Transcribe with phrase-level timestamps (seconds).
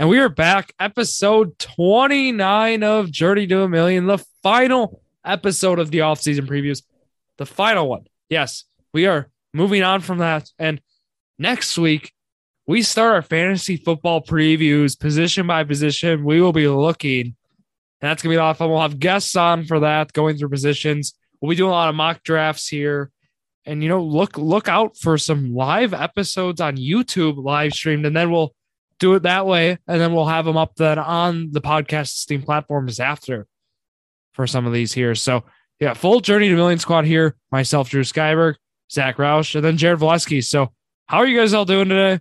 [0.00, 5.90] And we are back, episode 29 of Journey to a Million, the final episode of
[5.90, 6.84] the offseason previews.
[7.36, 8.06] The final one.
[8.28, 8.62] Yes,
[8.94, 10.50] we are moving on from that.
[10.56, 10.80] And
[11.36, 12.12] next week,
[12.64, 16.24] we start our fantasy football previews position by position.
[16.24, 17.34] We will be looking,
[18.00, 18.70] and that's going to be a lot of fun.
[18.70, 21.14] We'll have guests on for that, going through positions.
[21.40, 23.10] We'll be doing a lot of mock drafts here.
[23.66, 28.16] And you know, look look out for some live episodes on YouTube live streamed, and
[28.16, 28.54] then we'll
[28.98, 32.42] do it that way, and then we'll have them up then on the podcast Steam
[32.42, 33.46] platforms after
[34.32, 35.14] for some of these here.
[35.14, 35.44] So
[35.80, 37.36] yeah, full journey to million squad here.
[37.50, 38.54] Myself, Drew Skyberg,
[38.90, 40.44] Zach Roush, and then Jared Valesky.
[40.44, 40.72] So
[41.06, 42.20] how are you guys all doing today?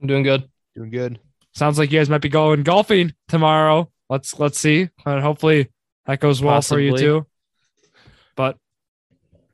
[0.00, 0.48] I'm doing good.
[0.74, 1.20] Doing good.
[1.52, 3.90] Sounds like you guys might be going golfing tomorrow.
[4.08, 4.88] Let's let's see.
[5.04, 5.70] And hopefully
[6.06, 6.90] that goes well Possibly.
[6.90, 7.26] for you too.
[8.36, 8.56] But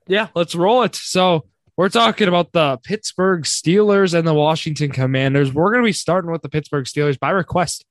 [0.07, 0.95] yeah, let's roll it.
[0.95, 5.53] So we're talking about the Pittsburgh Steelers and the Washington Commanders.
[5.53, 7.85] We're going to be starting with the Pittsburgh Steelers by request.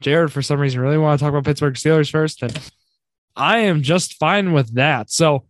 [0.00, 2.42] Jared, for some reason, really want to talk about Pittsburgh Steelers first.
[2.42, 2.58] And
[3.36, 5.10] I am just fine with that.
[5.10, 5.44] So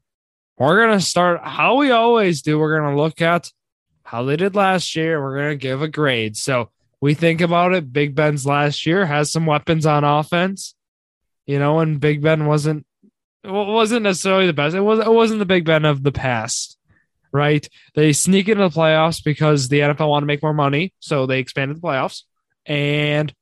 [0.59, 2.59] we're going to start how we always do.
[2.59, 3.51] We're going to look at
[4.03, 5.23] how they did last year.
[5.23, 6.37] We're going to give a grade.
[6.37, 6.71] So
[7.01, 7.93] we think about it.
[7.93, 10.75] Big Ben's last year has some weapons on offense,
[11.47, 12.87] you know, and Big Ben wasn't
[13.45, 14.75] wasn't necessarily the best.
[14.75, 16.78] It was it wasn't the Big Ben of the past,
[17.33, 17.67] right?
[17.95, 21.39] They sneak into the playoffs because the NFL want to make more money, so they
[21.39, 22.23] expanded the playoffs,
[22.67, 23.33] and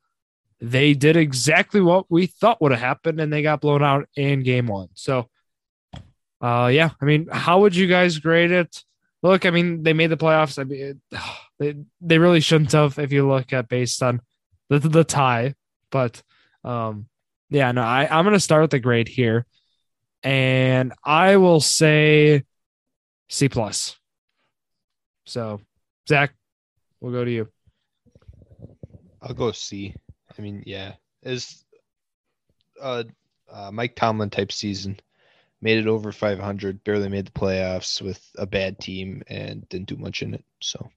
[0.60, 4.42] they did exactly what we thought would have happened, and they got blown out in
[4.42, 4.88] game one.
[4.94, 5.28] So,
[6.40, 8.82] uh, yeah, I mean, how would you guys grade it?
[9.22, 10.58] Look, I mean, they made the playoffs.
[10.58, 11.00] I mean,
[11.58, 14.20] they they really shouldn't have if you look at based on
[14.68, 15.54] the the tie,
[15.90, 16.22] but
[16.64, 17.08] um,
[17.50, 19.46] yeah, no, I I'm gonna start with the grade here
[20.26, 22.42] and I will say
[23.28, 23.96] C plus.
[25.24, 25.60] So,
[26.08, 26.34] Zach,
[27.00, 27.48] we'll go to you.
[29.20, 29.94] I'll go C.
[30.38, 31.64] I mean, yeah, is
[32.80, 33.04] uh,
[33.50, 35.00] uh, Mike Tomlin type season.
[35.62, 39.96] Made it over 500, barely made the playoffs with a bad team, and didn't do
[39.96, 40.44] much in it.
[40.60, 40.90] So,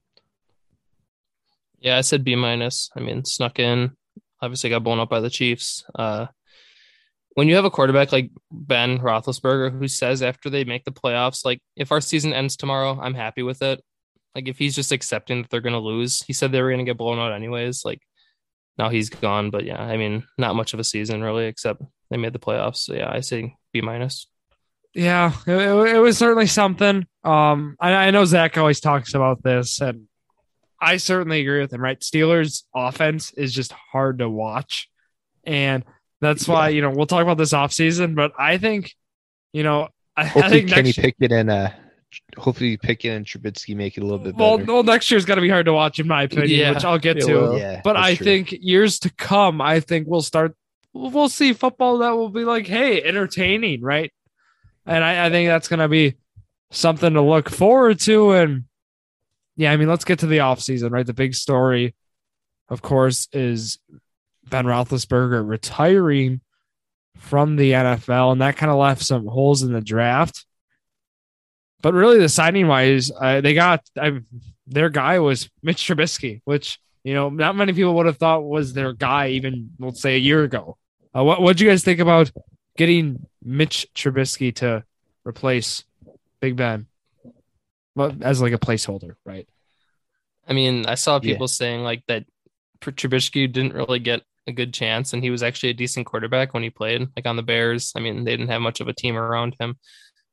[1.80, 2.90] yeah, I said B minus.
[2.94, 3.96] I mean, snuck in.
[4.42, 5.84] Obviously, got blown up by the Chiefs.
[5.94, 6.26] Uh,
[7.40, 11.42] when you have a quarterback like Ben Roethlisberger who says after they make the playoffs,
[11.42, 13.82] like if our season ends tomorrow, I'm happy with it.
[14.34, 16.84] Like if he's just accepting that they're going to lose, he said they were going
[16.84, 17.82] to get blown out anyways.
[17.82, 18.02] Like
[18.76, 21.80] now he's gone, but yeah, I mean, not much of a season really, except
[22.10, 22.76] they made the playoffs.
[22.76, 24.26] So yeah, I say B minus.
[24.92, 27.06] Yeah, it, it, was certainly something.
[27.24, 30.08] Um, I, I know Zach always talks about this, and
[30.78, 31.80] I certainly agree with him.
[31.80, 34.90] Right, Steelers offense is just hard to watch,
[35.44, 35.84] and
[36.20, 38.94] that's why, you know, we'll talk about this off season, but I think,
[39.52, 41.70] you know, I, hopefully I think Kenny next, Pickett and uh
[42.36, 44.56] hopefully Pickett and Trubisky make it a little bit better.
[44.56, 46.98] Well, well next year's gonna be hard to watch in my opinion, yeah, which I'll
[46.98, 47.56] get to.
[47.58, 48.24] Yeah, but I true.
[48.24, 50.54] think years to come, I think we'll start
[50.92, 54.12] we'll see football that will be like, hey, entertaining, right?
[54.86, 56.16] And I, I think that's gonna be
[56.70, 58.32] something to look forward to.
[58.32, 58.64] And
[59.56, 61.06] yeah, I mean, let's get to the offseason, right?
[61.06, 61.94] The big story,
[62.68, 63.78] of course, is
[64.48, 66.40] Ben Roethlisberger retiring
[67.16, 70.46] from the NFL, and that kind of left some holes in the draft.
[71.82, 74.20] But really, the signing wise, uh, they got I,
[74.66, 78.72] their guy was Mitch Trubisky, which you know not many people would have thought was
[78.72, 80.76] their guy even let's say a year ago.
[81.16, 82.30] Uh, what what do you guys think about
[82.76, 84.84] getting Mitch Trubisky to
[85.24, 85.84] replace
[86.40, 86.86] Big Ben,
[87.94, 89.48] well, as like a placeholder, right?
[90.46, 91.52] I mean, I saw people yeah.
[91.52, 92.24] saying like that
[92.80, 96.62] Trubisky didn't really get a good chance, and he was actually a decent quarterback when
[96.62, 97.92] he played, like on the Bears.
[97.96, 99.76] I mean, they didn't have much of a team around him,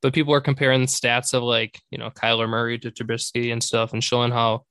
[0.02, 3.92] but people are comparing stats of like you know Kyler Murray to Trubisky and stuff,
[3.92, 4.64] and showing how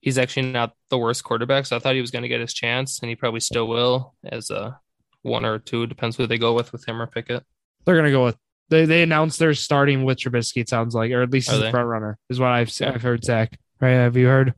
[0.00, 1.66] he's actually not the worst quarterback.
[1.66, 4.14] So I thought he was going to get his chance, and he probably still will
[4.24, 4.78] as a
[5.22, 5.86] one or two.
[5.86, 7.42] Depends who they go with, with him or Pickett.
[7.84, 8.36] They're going to go with.
[8.68, 10.62] They they announced they're starting with Trubisky.
[10.62, 13.24] It sounds like, or at least as the front runner is what I've I've heard.
[13.24, 13.90] Zach, right?
[13.90, 14.54] Have you heard?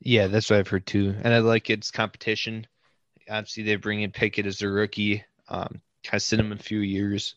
[0.00, 1.14] Yeah, that's what I've heard too.
[1.22, 2.66] And I like its competition.
[3.32, 5.24] Obviously, they bring in Pickett as a rookie.
[5.48, 7.34] Um, kind of sit him a few years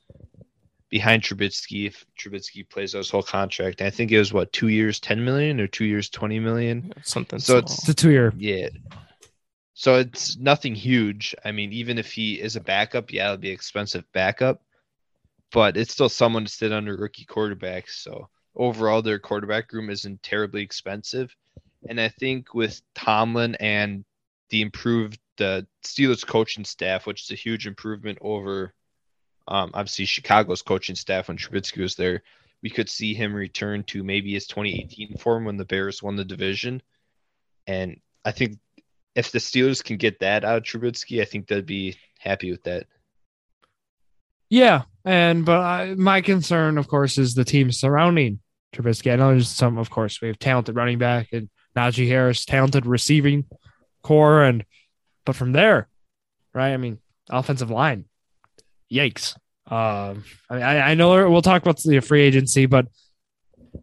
[0.89, 3.79] behind Trubisky if Trubisky plays out his whole contract.
[3.79, 6.93] And I think it was what two years, ten million, or two years, twenty million,
[7.03, 7.39] something.
[7.39, 8.33] So it's, it's a two year.
[8.37, 8.69] Yeah.
[9.73, 11.33] So it's nothing huge.
[11.45, 14.61] I mean, even if he is a backup, yeah, it'll be expensive backup,
[15.51, 17.91] but it's still someone to sit under rookie quarterbacks.
[18.01, 21.35] So overall, their quarterback room isn't terribly expensive.
[21.89, 24.05] And I think with Tomlin and
[24.49, 28.73] the improved the Steelers coaching staff, which is a huge improvement over
[29.47, 32.23] um, obviously Chicago's coaching staff when Trubisky was there,
[32.63, 36.25] we could see him return to maybe his 2018 form when the Bears won the
[36.25, 36.81] division.
[37.67, 38.57] And I think
[39.13, 42.63] if the Steelers can get that out of Trubisky, I think they'd be happy with
[42.63, 42.87] that.
[44.49, 48.39] Yeah, and but I, my concern, of course, is the team surrounding
[48.73, 49.11] Trubisky.
[49.11, 52.85] I know there's some, of course, we have talented running back and Najee Harris, talented
[52.85, 53.45] receiving
[54.01, 54.63] core, and
[55.25, 55.87] but from there,
[56.53, 56.73] right?
[56.73, 56.99] I mean,
[57.29, 58.05] offensive line,
[58.91, 59.35] yikes.
[59.67, 62.87] Um, I, mean, I, I know we'll talk about the free agency, but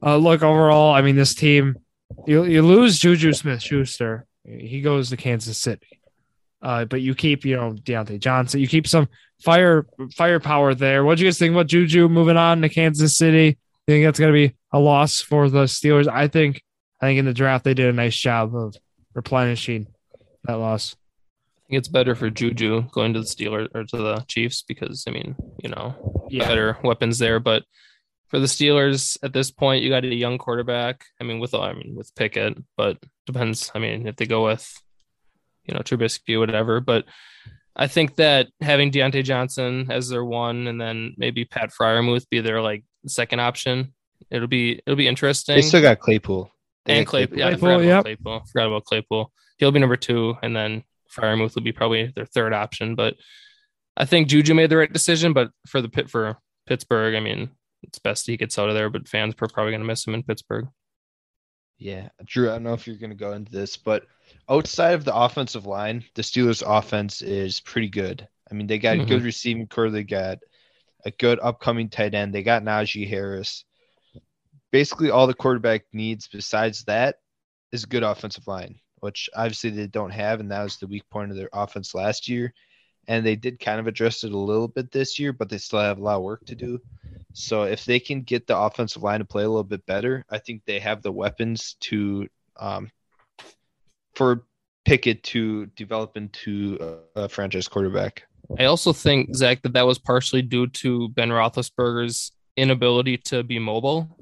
[0.02, 1.76] uh, look overall, I mean, this team,
[2.26, 6.00] you you lose Juju Smith Schuster, he goes to Kansas City.
[6.60, 8.60] Uh, but you keep, you know, Diontae Johnson.
[8.60, 9.08] You keep some
[9.42, 11.04] fire firepower there.
[11.04, 13.58] What do you guys think about Juju moving on to Kansas City?
[13.86, 16.08] You think that's going to be a loss for the Steelers?
[16.08, 16.62] I think.
[17.00, 18.76] I think in the draft they did a nice job of
[19.12, 19.88] replenishing
[20.44, 20.94] that loss.
[21.72, 25.04] I think it's better for Juju going to the Steelers or to the Chiefs because
[25.08, 26.46] I mean, you know, yeah.
[26.46, 27.40] better weapons there.
[27.40, 27.64] But
[28.28, 31.04] for the Steelers at this point, you got a young quarterback.
[31.19, 33.72] I mean, with I mean with Pickett, but depends.
[33.74, 34.70] I mean, if they go with
[35.64, 36.80] you know, Trubisky, whatever.
[36.80, 37.06] But
[37.74, 42.40] I think that having Diontae Johnson as their one, and then maybe Pat Freiermuth be
[42.40, 43.94] their like second option.
[44.30, 45.56] It'll be it'll be interesting.
[45.56, 46.50] They still got Claypool.
[46.84, 47.38] They and Claypool.
[47.38, 48.42] Yeah, Claypool, I forgot, about Claypool.
[48.52, 49.32] forgot about Claypool.
[49.58, 52.94] He'll be number two, and then Freiermuth would be probably their third option.
[52.94, 53.14] But
[53.96, 55.32] I think Juju made the right decision.
[55.32, 57.50] But for the pit for Pittsburgh, I mean,
[57.82, 58.90] it's best he gets out of there.
[58.90, 60.68] But fans are probably going to miss him in Pittsburgh.
[61.78, 62.48] Yeah, Drew.
[62.48, 64.04] I don't know if you're going to go into this, but
[64.48, 68.26] outside of the offensive line, the Steelers' offense is pretty good.
[68.50, 69.08] I mean, they got mm-hmm.
[69.08, 69.90] good receiving core.
[69.90, 70.38] They got
[71.04, 72.32] a good upcoming tight end.
[72.32, 73.64] They got Najee Harris.
[74.70, 77.16] Basically, all the quarterback needs besides that
[77.72, 81.08] is a good offensive line, which obviously they don't have, and that was the weak
[81.10, 82.54] point of their offense last year.
[83.08, 85.81] And they did kind of address it a little bit this year, but they still
[85.81, 86.81] have a lot of work to do.
[87.32, 90.38] So if they can get the offensive line to play a little bit better, I
[90.38, 92.28] think they have the weapons to
[92.60, 92.93] um,
[94.14, 94.44] for
[94.84, 96.78] Pickett to develop into
[97.16, 98.22] a, franchise quarterback.
[98.56, 103.58] I also think Zach that that was partially due to Ben Roethlisberger's inability to be
[103.58, 104.16] mobile.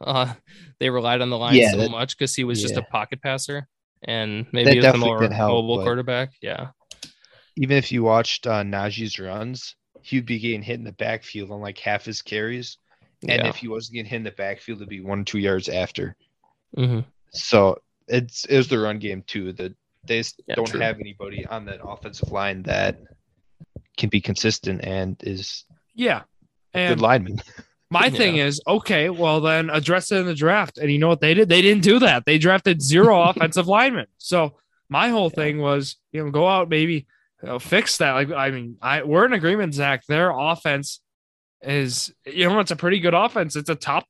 [0.00, 0.32] Uh,
[0.80, 2.68] they relied on the line yeah, so that, much because he was yeah.
[2.68, 3.68] just a pocket passer,
[4.04, 6.30] and maybe a more help, mobile quarterback.
[6.40, 6.68] Yeah.
[7.56, 11.60] Even if you watched uh, Najee's runs, he'd be getting hit in the backfield on
[11.60, 12.78] like half his carries,
[13.22, 13.48] and yeah.
[13.48, 16.16] if he wasn't getting hit in the backfield, it'd be one or two yards after.
[16.76, 17.00] Mm-hmm.
[17.30, 17.78] So
[18.08, 19.52] it's is the run game too.
[19.52, 19.74] That
[20.04, 20.80] they yeah, don't true.
[20.80, 22.98] have anybody on that offensive line that
[23.96, 25.64] can be consistent and is
[25.94, 26.22] yeah,
[26.72, 27.40] and good lineman.
[27.94, 28.18] My yeah.
[28.18, 29.08] thing is okay.
[29.08, 30.78] Well, then address it in the draft.
[30.78, 31.48] And you know what they did?
[31.48, 32.26] They didn't do that.
[32.26, 34.06] They drafted zero offensive linemen.
[34.18, 34.56] So
[34.88, 35.42] my whole yeah.
[35.42, 37.06] thing was, you know, go out maybe
[37.42, 38.12] you know, fix that.
[38.12, 40.04] Like I mean, I we're in agreement, Zach.
[40.06, 41.00] Their offense
[41.62, 43.54] is, you know, it's a pretty good offense.
[43.54, 44.06] It's a top.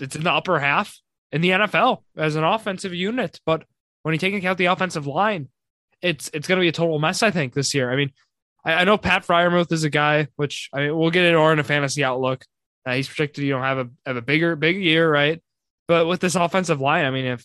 [0.00, 0.98] It's in the upper half
[1.30, 3.40] in the NFL as an offensive unit.
[3.46, 3.64] But
[4.02, 5.48] when you take into account the offensive line,
[6.00, 7.22] it's it's going to be a total mess.
[7.22, 7.92] I think this year.
[7.92, 8.10] I mean,
[8.64, 11.52] I, I know Pat Freiermuth is a guy, which I mean, we'll get into more
[11.52, 12.44] in a fantasy outlook.
[12.84, 15.40] Uh, he's projected, you know, have a have a bigger big year, right?
[15.88, 17.44] But with this offensive line, I mean, if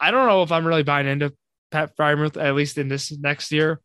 [0.00, 1.34] I don't know if I'm really buying into
[1.70, 3.80] Pat Freiermuth at least in this next year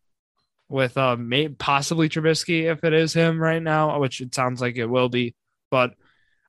[0.69, 4.77] with um may, possibly Trubisky if it is him right now, which it sounds like
[4.77, 5.35] it will be.
[5.69, 5.91] But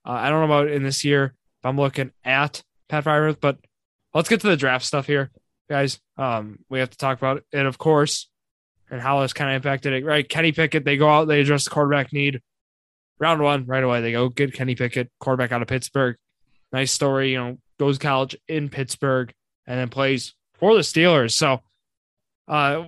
[0.05, 1.33] uh, I don't know about in this year.
[1.59, 3.57] If I'm looking at Pat Freiermuth, but
[4.13, 5.31] let's get to the draft stuff here,
[5.69, 5.99] guys.
[6.17, 8.29] Um, we have to talk about it, of course,
[8.89, 10.05] and how it's kind of impacted it.
[10.05, 10.85] Right, Kenny Pickett.
[10.85, 12.41] They go out, they address the quarterback need.
[13.19, 16.17] Round one, right away, they go get Kenny Pickett, quarterback out of Pittsburgh.
[16.71, 19.31] Nice story, you know, goes college in Pittsburgh
[19.67, 21.31] and then plays for the Steelers.
[21.31, 21.61] So,
[22.47, 22.85] uh,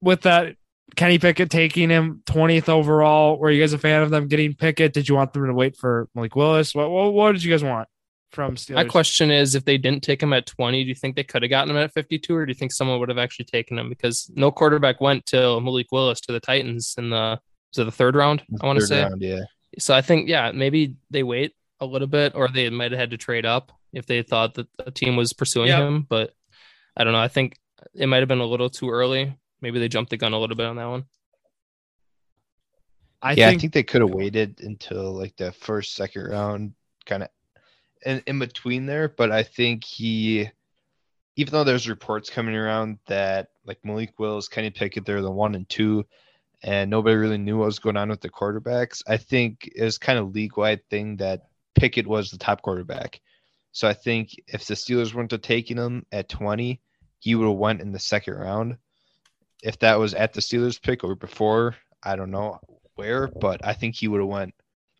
[0.00, 0.56] with that,
[0.96, 3.38] Kenny Pickett taking him 20th overall.
[3.38, 4.92] Were you guys a fan of them getting Pickett?
[4.92, 6.74] Did you want them to wait for Malik Willis?
[6.74, 7.88] What, what, what did you guys want?
[8.34, 8.74] from Steelers.
[8.74, 11.42] My question is, if they didn't take him at 20, do you think they could
[11.42, 13.88] have gotten him at 52, or do you think someone would have actually taken him?
[13.88, 17.38] Because no quarterback went till Malik Willis to the Titans in the
[17.76, 18.42] was the third round?
[18.60, 19.40] I want to say, round, yeah.
[19.78, 23.10] So I think, yeah, maybe they wait a little bit, or they might have had
[23.10, 25.80] to trade up if they thought that the team was pursuing yep.
[25.80, 26.02] him.
[26.02, 26.34] But
[26.96, 27.20] I don't know.
[27.20, 27.58] I think
[27.94, 29.36] it might have been a little too early.
[29.60, 31.04] Maybe they jumped the gun a little bit on that one.
[33.22, 36.74] I yeah, think, I think they could have waited until like the first, second round,
[37.06, 37.30] kind of
[38.04, 40.50] in, in between there, but I think he,
[41.36, 45.54] even though there's reports coming around that like Malik Willis, Kenny Pickett, they're the one
[45.54, 46.04] and two,
[46.64, 49.02] and nobody really knew what was going on with the quarterbacks.
[49.06, 51.42] I think it was kind of league wide thing that
[51.74, 53.20] Pickett was the top quarterback.
[53.72, 56.80] So I think if the Steelers weren't taking him at 20,
[57.18, 58.78] he would have went in the second round.
[59.62, 62.58] If that was at the Steelers pick or before, I don't know
[62.94, 64.54] where, but I think he would have went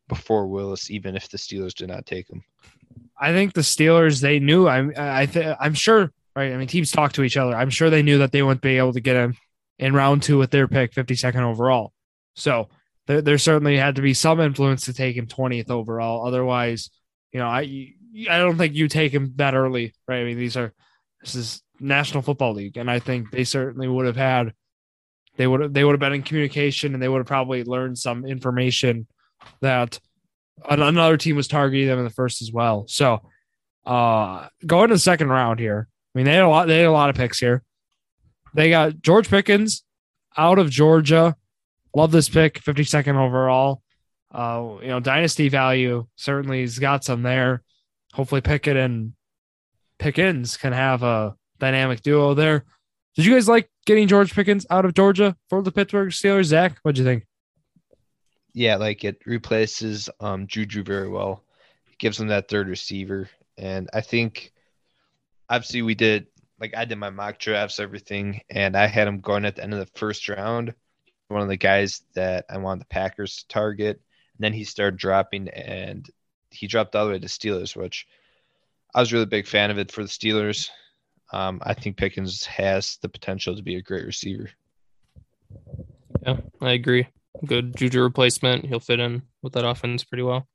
[0.09, 2.45] before Willis, even if the Steelers did not take him.
[3.19, 4.69] I think the Steelers they knew.
[4.69, 6.53] I'm I th- I'm sure right?
[6.53, 7.57] I mean, teams talk to each other.
[7.57, 9.37] I'm sure they knew that they wouldn't be able to get him
[9.79, 11.93] in round two with their pick, 52nd overall.
[12.35, 12.69] So
[13.07, 16.27] there, there certainly had to be some influence to take him 20th overall.
[16.27, 16.91] Otherwise,
[17.33, 17.95] you know, I
[18.31, 20.21] I don't think you take him that early, right?
[20.21, 20.73] I mean, these are
[21.21, 24.53] this is National Football League, and I think they certainly would have had
[25.37, 27.99] they would have they would have been in communication and they would have probably learned
[27.99, 29.07] some information
[29.61, 29.99] that
[30.69, 32.85] another team was targeting them in the first as well.
[32.89, 33.21] So
[33.85, 35.89] uh going to the second round here.
[36.15, 37.63] I mean, they had a lot they had a lot of picks here.
[38.55, 39.85] They got George Pickens
[40.37, 41.37] out of Georgia.
[41.95, 43.83] Love this pick, 52nd overall.
[44.33, 47.63] Uh, you know, dynasty value certainly has got some there.
[48.13, 49.13] Hopefully Pickett and
[49.99, 52.65] Pickens can have a dynamic duo there.
[53.15, 56.47] Did you guys like getting George Pickens out of Georgia for the Pittsburgh Steelers?
[56.47, 57.27] Zach, what'd you think?
[58.53, 61.45] Yeah, like it replaces um, Juju very well.
[61.91, 63.29] It gives them that third receiver.
[63.57, 64.53] And I think
[65.49, 66.27] obviously we did
[66.65, 69.75] like I did my mock drafts, everything, and I had him going at the end
[69.75, 70.75] of the first round.
[71.29, 74.01] One of the guys that I wanted the Packers to target.
[74.37, 76.09] And then he started dropping and
[76.51, 78.07] he dropped all the way to Steelers, which
[78.95, 80.71] I was really big fan of it for the Steelers.
[81.35, 84.49] Um, I think Pickens has the potential to be a great receiver.
[86.23, 87.09] Yeah, I agree.
[87.45, 88.65] Good Juju replacement.
[88.65, 90.49] He'll fit in with that offense pretty well.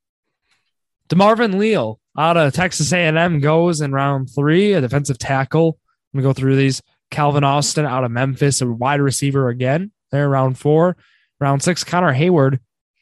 [1.10, 5.78] DeMarvin Leal out of Texas A&M goes in round three, a defensive tackle.
[6.14, 6.82] I'm gonna go through these.
[7.12, 9.92] Calvin Austin out of Memphis, a wide receiver again.
[10.12, 10.98] There, round four.
[11.40, 12.60] Round six, Connor Heyward,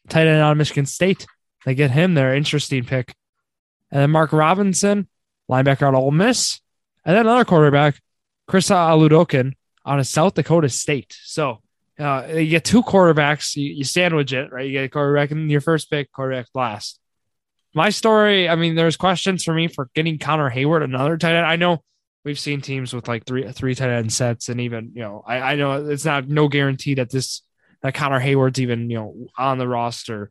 [0.10, 1.26] tight end out of Michigan State.
[1.66, 2.36] They get him there.
[2.36, 3.14] Interesting pick.
[3.92, 5.08] And then Mark Robinson,
[5.50, 6.62] linebacker out of Ole Miss.
[7.04, 8.00] And then another quarterback,
[8.48, 9.54] Chris Oladokun
[9.86, 11.18] out of South Dakota State.
[11.24, 11.62] So
[11.98, 14.68] uh, you get two quarterbacks, you, you sandwich it, right?
[14.68, 17.00] You get a quarterback in your first pick, quarterback last.
[17.74, 21.46] My story, I mean, there's questions for me for getting Connor Heyward, another tight end.
[21.46, 21.84] I know
[22.28, 25.40] we've seen teams with like three three tight end sets, and even you know, I,
[25.40, 27.42] I know it's not no guarantee that this
[27.82, 30.30] that Connor Heyward's even you know on the roster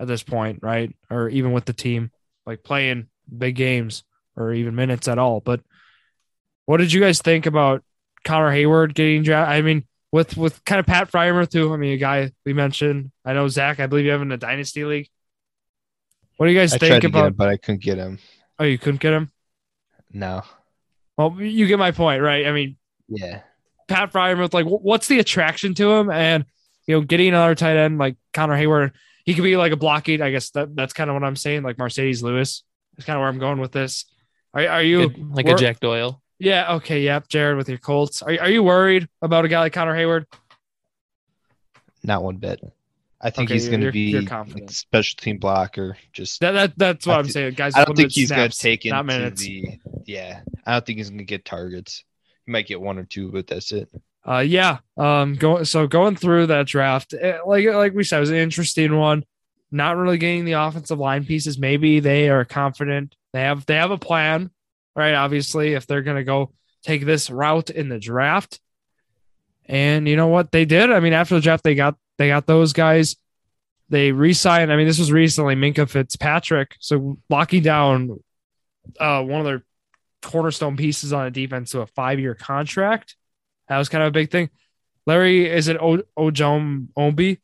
[0.00, 0.90] at this point, right?
[1.10, 2.10] Or even with the team,
[2.46, 4.04] like playing big games
[4.36, 5.40] or even minutes at all.
[5.40, 5.60] But
[6.64, 7.84] what did you guys think about
[8.24, 9.54] Connor Heyward getting drafted?
[9.54, 11.74] I mean, with with kind of Pat Freiermuth too.
[11.74, 13.12] I mean, a guy we mentioned.
[13.22, 13.80] I know Zach.
[13.80, 15.10] I believe you have in a dynasty league.
[16.38, 17.26] What do you guys I think about?
[17.26, 18.18] Him, but I couldn't get him.
[18.58, 19.30] Oh, you couldn't get him.
[20.10, 20.42] No.
[21.16, 22.46] Well, you get my point, right?
[22.46, 22.76] I mean,
[23.08, 23.42] yeah.
[23.88, 26.10] Pat Freiermuth like, what's the attraction to him?
[26.10, 26.44] And
[26.86, 28.92] you know, getting another tight end like Connor Heyward,
[29.24, 30.20] he could be like a blockade.
[30.20, 31.62] I guess that that's kind of what I'm saying.
[31.62, 32.64] Like Marcedes Lewis
[32.96, 34.06] is kind of where I'm going with this.
[34.54, 36.22] Are, are you like a Jack Doyle?
[36.38, 36.74] Yeah.
[36.74, 37.02] Okay.
[37.02, 37.28] Yep.
[37.28, 38.22] Jared with your Colts.
[38.22, 40.26] Are, are you worried about a guy like Connor Heyward?
[42.02, 42.60] Not one bit.
[43.20, 45.96] I think okay, he's going to be like special team blocker.
[46.12, 47.76] Just that, that that's what I am saying, guys.
[47.76, 49.78] I don't think he's going to take into the.
[50.06, 52.04] Yeah, I don't think he's to get targets.
[52.46, 53.88] He might get one or two, but that's it.
[54.26, 54.78] Uh, yeah.
[54.96, 58.36] Um, going so going through that draft, it, like like we said, it was an
[58.36, 59.24] interesting one.
[59.70, 61.58] Not really getting the offensive line pieces.
[61.58, 63.16] Maybe they are confident.
[63.32, 64.50] They have they have a plan
[64.94, 65.14] right?
[65.14, 68.60] Obviously, if they're to go take this route in the draft.
[69.66, 70.90] And you know what they did?
[70.90, 73.16] I mean, after the draft, they got they got those guys.
[73.88, 74.72] They re-signed.
[74.72, 76.76] I mean, this was recently Minkah Fitzpatrick.
[76.80, 78.18] So locking down
[78.98, 79.62] uh, one of their
[80.22, 83.16] cornerstone pieces on a defense to a five-year contract.
[83.68, 84.50] That was kind of a big thing.
[85.06, 87.40] Larry, is it o- Ojom Obi?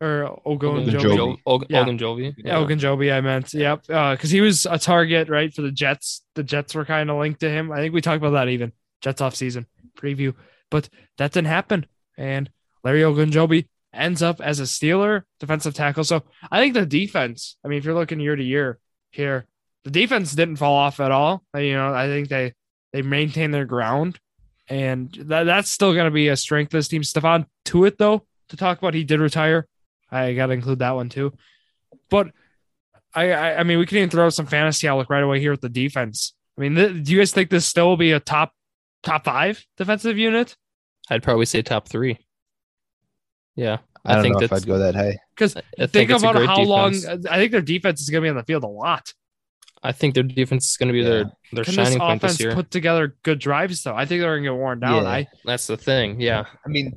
[0.00, 1.38] or Ogunjobi.
[1.46, 2.34] Ogunjobi.
[2.36, 2.56] Yeah.
[2.56, 3.54] Ogunjobi, I meant.
[3.54, 3.82] Yep.
[3.86, 6.22] Because uh, he was a target, right, for the Jets.
[6.34, 7.72] The Jets were kind of linked to him.
[7.72, 8.72] I think we talked about that even.
[9.00, 10.34] Jets off season preview.
[10.70, 11.86] But that didn't happen.
[12.16, 12.50] And
[12.82, 16.04] Larry Ogunjobi ends up as a Steeler defensive tackle.
[16.04, 18.78] So I think the defense, I mean, if you're looking year to year
[19.10, 19.46] here,
[19.84, 21.44] the defense didn't fall off at all.
[21.54, 22.52] Uh, you know, I think they
[22.92, 24.18] they maintained their ground.
[24.66, 27.02] And that, that's still going to be a strength of this team.
[27.02, 29.68] Stephon Tuitt, though, to talk about, he did retire.
[30.10, 31.34] I got to include that one too.
[32.08, 32.28] But
[33.12, 35.60] I, I, I mean, we can even throw some fantasy outlook right away here with
[35.60, 36.32] the defense.
[36.56, 38.52] I mean, th- do you guys think this still will be a top
[39.02, 40.56] top five defensive unit?
[41.10, 42.18] I'd probably say top three.
[43.56, 45.18] Yeah, I, I think if I'd go that high.
[45.36, 45.56] Because
[45.90, 46.68] think about how defense.
[46.68, 47.26] long.
[47.28, 49.12] I think their defense is going to be on the field a lot.
[49.84, 51.08] I think their defense is going to be yeah.
[51.08, 52.54] their their Can shining this point this year.
[52.54, 53.94] Put together good drives though.
[53.94, 55.02] I think they're going to get worn down.
[55.02, 55.10] Yeah.
[55.10, 56.20] I that's the thing.
[56.20, 56.94] Yeah, I mean,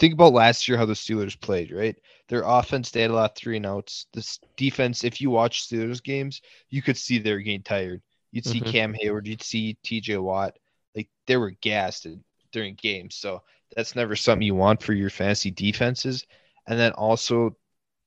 [0.00, 1.96] think about last year how the Steelers played, right?
[2.28, 4.06] Their offense, they had a lot of three and outs.
[4.12, 8.02] This defense, if you watch Steelers games, you could see they're getting tired.
[8.32, 8.70] You'd see mm-hmm.
[8.70, 9.26] Cam Heyward.
[9.26, 10.58] you'd see TJ Watt.
[10.96, 12.08] Like they were gassed
[12.50, 13.14] during games.
[13.14, 13.42] So
[13.74, 16.26] that's never something you want for your fantasy defenses.
[16.66, 17.56] And then also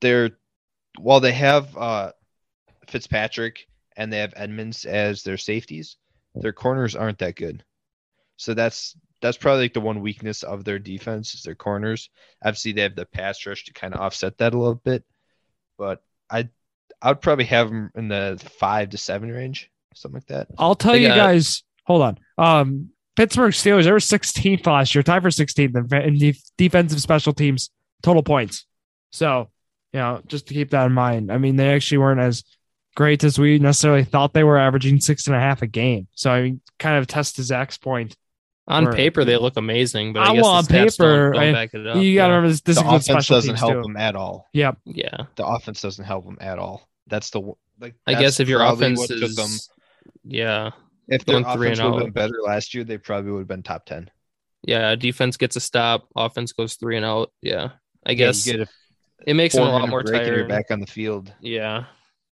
[0.00, 0.30] they're
[0.98, 2.12] while they have uh
[2.86, 3.66] Fitzpatrick
[4.00, 5.96] and they have Edmunds as their safeties,
[6.34, 7.62] their corners aren't that good.
[8.36, 12.08] So that's that's probably like the one weakness of their defense is their corners.
[12.42, 15.04] Obviously, they have the pass rush to kind of offset that a little bit,
[15.76, 16.48] but I
[17.02, 20.48] I would probably have them in the five to seven range, something like that.
[20.58, 21.62] I'll tell They you got- guys.
[21.84, 22.18] Hold on.
[22.38, 23.84] Um, Pittsburgh Steelers.
[23.84, 27.68] They were 16th last year, tied for 16th in, in def- defensive special teams
[28.02, 28.64] total points.
[29.10, 29.50] So,
[29.92, 31.30] you know, just to keep that in mind.
[31.32, 32.44] I mean, they actually weren't as
[33.00, 36.06] great as we necessarily thought they were, averaging six and a half a game.
[36.12, 38.14] So, I mean, kind of test to Zach's point.
[38.68, 41.32] On Or- paper, they look amazing, but Uh, I guess well, on stats don't- paper,
[41.32, 41.96] don't, back it up.
[41.96, 42.36] you got to yeah.
[42.36, 43.82] remember this, this the is offense doesn't help too.
[43.82, 44.48] them at all.
[44.52, 44.76] Yep.
[44.84, 46.86] Yeah, The offense doesn't help them at all.
[47.06, 47.40] That's the
[47.80, 47.94] like.
[48.06, 49.48] I guess if your offense is, them.
[50.24, 50.70] yeah,
[51.08, 52.14] If their going three offense and would have out.
[52.14, 54.10] been better last year, they probably would have been top ten.
[54.62, 57.32] yeah, defense gets a stop, offense goes three and out.
[57.40, 57.70] Yeah,
[58.06, 58.70] I Yeah, guess you get a
[59.26, 60.48] it makes them a lot more break and you're tired.
[60.48, 61.32] back on the field.
[61.40, 61.84] Yeah,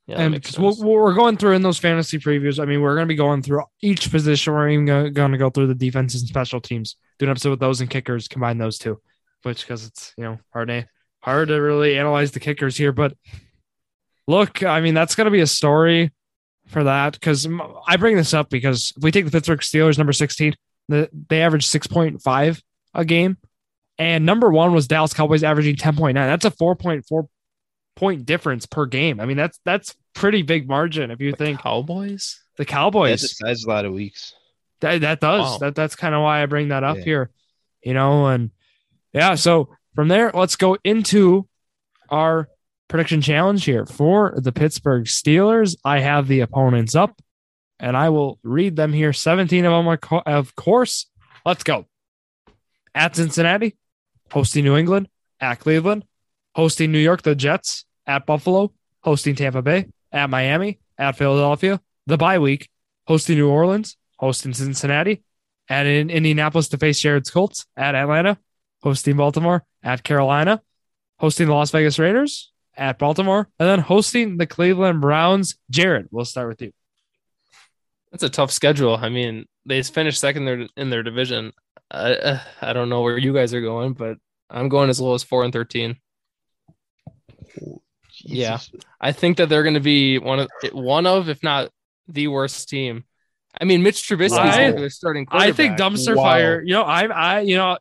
[0.07, 3.07] yeah, and because what we're going through in those fantasy previews, I mean, we're going
[3.07, 4.53] to be going through each position.
[4.53, 6.97] We're even going to go through the defenses and special teams.
[7.19, 9.01] Do an episode with those and kickers, combine those two,
[9.43, 10.87] which because it's you know hard to
[11.21, 12.91] hard to really analyze the kickers here.
[12.91, 13.17] But
[14.27, 16.11] look, I mean, that's going to be a story
[16.67, 17.47] for that because
[17.87, 20.55] I bring this up because if we take the Pittsburgh Steelers, number sixteen,
[20.89, 22.61] the, they averaged six point five
[22.93, 23.37] a game,
[23.99, 26.29] and number one was Dallas Cowboys averaging ten point nine.
[26.29, 27.29] That's a four point four
[27.97, 29.21] point difference per game.
[29.21, 32.41] I mean, that's that's pretty big margin if you The think Cowboys.
[32.57, 33.21] the That Cowboys.
[33.23, 34.35] decides a lot of weeks.
[34.81, 35.53] That that does.
[35.53, 35.59] Wow.
[35.59, 37.05] That that's kind of why I bring that up Yeah.
[37.05, 37.31] here.
[37.85, 38.51] You know, and
[39.13, 41.47] yeah, so from there, let's go into
[42.11, 42.49] our
[42.89, 45.77] prediction challenge here for the Pittsburgh Steelers.
[45.85, 47.21] I have the opponents up
[47.81, 49.13] and I will read them here.
[49.13, 51.07] 17 of them, are co- of course.
[51.45, 51.87] Let's go.
[52.95, 53.77] At Cincinnati,
[54.31, 55.09] hosting New England,
[55.41, 56.05] at Cleveland,
[56.55, 62.17] hosting New York, the Jets, at Buffalo, hosting Tampa Bay, at Miami, at Philadelphia, the
[62.17, 62.69] bye week,
[63.07, 65.23] hosting New Orleans, hosting Cincinnati,
[65.69, 68.39] and in Indianapolis to face Jared's Colts, at Atlanta,
[68.83, 70.61] hosting Baltimore, at Carolina,
[71.19, 75.57] hosting the Las Vegas Raiders, at Baltimore, and then hosting the Cleveland Browns.
[75.71, 76.73] Jared, we'll start with you.
[78.11, 78.97] That's a tough schedule.
[78.97, 81.53] I mean, they finished second in their division.
[81.91, 84.19] I uh, I don't know where you guys are going, but
[84.51, 85.97] I'm going as low as four and thirteen.
[87.61, 87.83] Oh,
[88.25, 88.59] yeah.
[89.01, 91.71] I think that they're going to be one of one of, if not
[92.09, 93.05] the worst team.
[93.61, 95.27] I mean, Mitch Trubisky I- is their starting.
[95.31, 96.23] I think dumpster Wow.
[96.25, 96.63] fire.
[96.63, 97.77] You know, I, I, you know,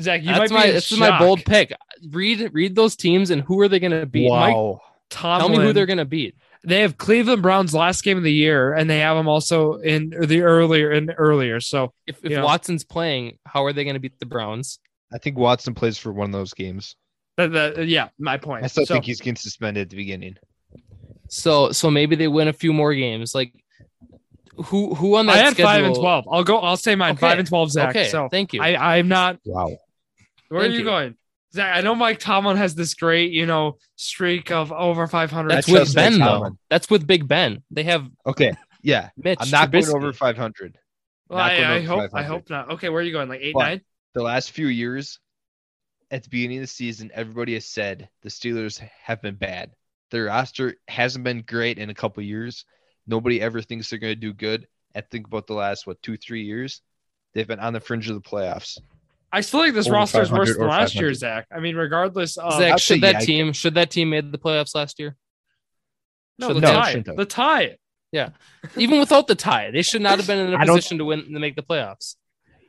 [0.00, 0.72] Zach, you That's might my be.
[0.72, 1.72] this is my bold pick.
[2.10, 4.30] Read read those teams and who are they going to beat?
[4.30, 4.80] Mike, Wow.
[5.10, 5.40] Tomlin.
[5.52, 6.36] tell me who they're going to beat.
[6.62, 10.10] They have Cleveland Browns last game of the year, and they have them also in
[10.10, 11.58] the earlier in earlier.
[11.58, 12.42] So If, if Yeah.
[12.42, 14.78] Watson's playing, how are they going to beat the Browns?
[15.12, 16.96] I think Watson plays for one of those games.
[17.40, 18.64] That, that, uh, yeah, my point.
[18.64, 20.36] I still So- think he's getting suspended at the beginning.
[21.28, 23.34] So so maybe they win a few more games.
[23.34, 23.52] Like
[24.66, 25.66] who who on that I had schedule?
[25.66, 26.24] five and twelve.
[26.30, 26.58] I'll go.
[26.58, 27.12] I'll say mine.
[27.12, 27.20] Okay.
[27.20, 27.90] Five and twelve, Zach.
[27.90, 28.60] Okay, so thank you.
[28.62, 29.38] I, I'm not.
[29.44, 29.68] Wow.
[30.48, 30.84] Where Thank are you, you.
[30.84, 31.16] going,
[31.54, 31.76] Zach?
[31.76, 35.48] I know Mike Tomlin has this great, you know, streak of over 500.
[35.48, 36.50] That's I with Ben Mike though.
[36.68, 37.62] That's with Big Ben.
[37.70, 38.52] They have Okay.
[38.82, 39.10] Yeah.
[39.16, 39.38] Mitch.
[39.40, 39.86] I'm not Trubisky.
[39.92, 40.76] going over 500.
[41.28, 42.10] Well, I, I hope.
[42.12, 42.72] I hope not.
[42.72, 43.28] Okay, where are you going?
[43.28, 43.80] Like eight, But- nine?
[44.14, 45.20] The last few years,
[46.10, 49.70] at the beginning of the season, everybody has said the Steelers have been bad.
[50.10, 52.64] Their roster hasn't been great in a couple years.
[53.06, 54.66] Nobody ever thinks they're going to do good.
[54.94, 56.82] I think about the last what two, three years,
[57.32, 58.78] they've been on the fringe of the playoffs.
[59.32, 61.14] I still think this Over roster is worse than last year, 500.
[61.14, 61.46] Zach.
[61.54, 63.20] I mean, regardless of Zach, I'd say should that yeah.
[63.20, 65.16] team should that team made the playoffs last year?
[66.40, 67.76] no, should the No, tie, the tie.
[68.10, 68.30] Yeah,
[68.76, 71.04] even without the tie, they should not have been in a I don't- position to
[71.04, 72.16] win to make the playoffs.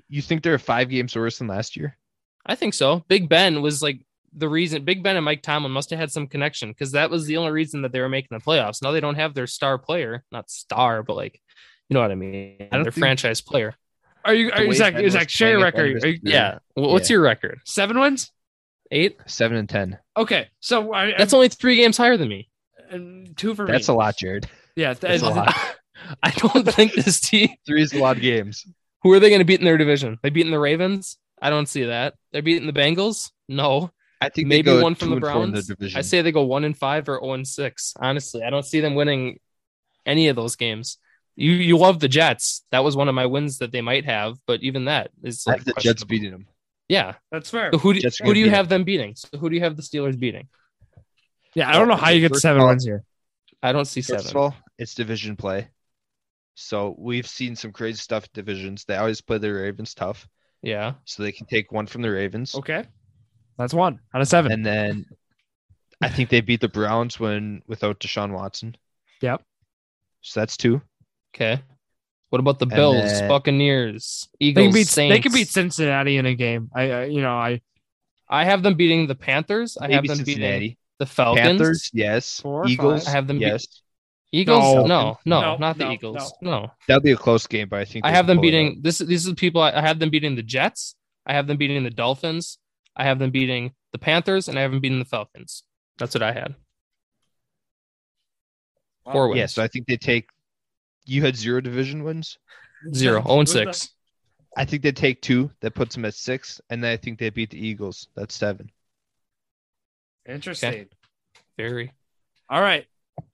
[0.08, 1.98] You think they're five games worse than last year?
[2.46, 3.04] I think so.
[3.08, 4.00] Big Ben was like
[4.34, 4.84] the reason.
[4.86, 7.52] Big Ben and Mike Tomlin must have had some connection because that was the only
[7.52, 8.82] reason that they were making the playoffs.
[8.82, 11.40] Now they don't have their star player, not star, but like
[11.90, 12.58] you know what I mean.
[12.72, 13.76] don't their think- franchise player.
[14.24, 14.52] Are you?
[14.52, 14.94] The Are you way Zach?
[15.10, 16.04] Zach, share your playing at the record.
[16.04, 16.34] Are you- career.
[16.34, 16.58] Yeah.
[16.76, 17.16] What's Yeah.
[17.16, 17.60] your record?
[17.66, 18.32] seven wins.
[18.92, 19.18] Eight.
[19.26, 19.98] Seven and ten.
[20.18, 22.50] Okay, so I, That's only three games higher than me.
[22.90, 23.94] and two for That's me.
[23.94, 24.48] a lot, Jared.
[24.76, 25.56] Yeah, That's th- a lot.
[26.24, 27.50] I don't think this team.
[27.66, 28.66] Three is a lot of games.
[29.04, 30.18] Who are they going to beat in their division?
[30.22, 31.18] They beating the Ravens?
[31.42, 32.14] I don't see that.
[32.32, 33.32] They're beating the Bengals?
[33.48, 33.92] No.
[34.22, 35.68] I think Maybe they go one from the and four in Browns.
[35.68, 35.98] division.
[35.98, 37.94] I say they go one and five or zero and six.
[38.00, 39.40] Honestly, I don't see them winning
[40.06, 40.98] any of those games.
[41.36, 42.64] You you love the Jets.
[42.72, 45.52] That was one of my wins that they might have, but even that is I
[45.52, 46.46] like have the Jets beating them.
[46.88, 47.16] Yeah.
[47.32, 47.72] that's fair.
[47.74, 49.16] So who do, who do you have them beating?
[49.16, 50.50] So who do you have the Steelers beating?
[51.56, 53.04] Yeah, I don't know how you get First seven all- wins here.
[53.64, 54.30] I don't see First seven.
[54.32, 55.70] of all, it's division play.
[56.56, 58.86] So we've seen some crazy stuff divisions.
[58.86, 60.28] They always play the Ravens tough,
[60.62, 60.94] yeah.
[61.06, 62.56] so they can take one from the Ravens.
[62.56, 62.86] Okay,
[63.58, 64.52] that's one out of seven.
[64.52, 65.06] And then
[66.02, 68.76] I think they beat the Browns when without Deshaun Watson.
[69.22, 69.44] Yep.
[70.22, 70.82] So that's two.
[71.36, 71.62] Okay.
[72.30, 75.14] What about the Bills, then- Buccaneers, They Eagles, can beat Saints?
[75.16, 76.70] they can beat Cincinnati in a game.
[76.74, 77.62] I, I you know I
[78.30, 79.78] I have them beating the Panthers.
[79.78, 81.46] I have Maybe them beating the Falcons.
[81.46, 82.40] Panthers, yes.
[82.40, 83.10] Four Eagles, five.
[83.14, 83.81] I have them beat- yes.
[84.32, 84.76] Eagles?
[84.76, 84.86] No.
[84.86, 86.34] No, no, No, not the no, Eagles.
[86.42, 86.72] No.
[86.88, 88.84] That'll be a close game, but I think I have them beating out.
[88.84, 89.00] this.
[89.00, 89.62] These are the people.
[89.62, 90.96] I, I have them beating the Jets.
[91.26, 92.58] I have them beating the Dolphins.
[92.96, 95.64] I have them beating the Panthers, and I have them beating the Falcons.
[95.98, 96.56] That's what I had.
[99.12, 99.40] Four wins.
[99.40, 100.28] Yeah, so I think they take.
[101.06, 102.38] You had zero division wins.
[102.94, 103.22] Zero.
[103.26, 103.90] Oh and six.
[104.58, 105.50] I think they take two.
[105.62, 108.08] That puts them at six, and then I think they beat the Eagles.
[108.16, 108.72] That's seven.
[110.28, 110.88] Interesting.
[111.58, 111.92] Very.
[112.50, 112.86] All right.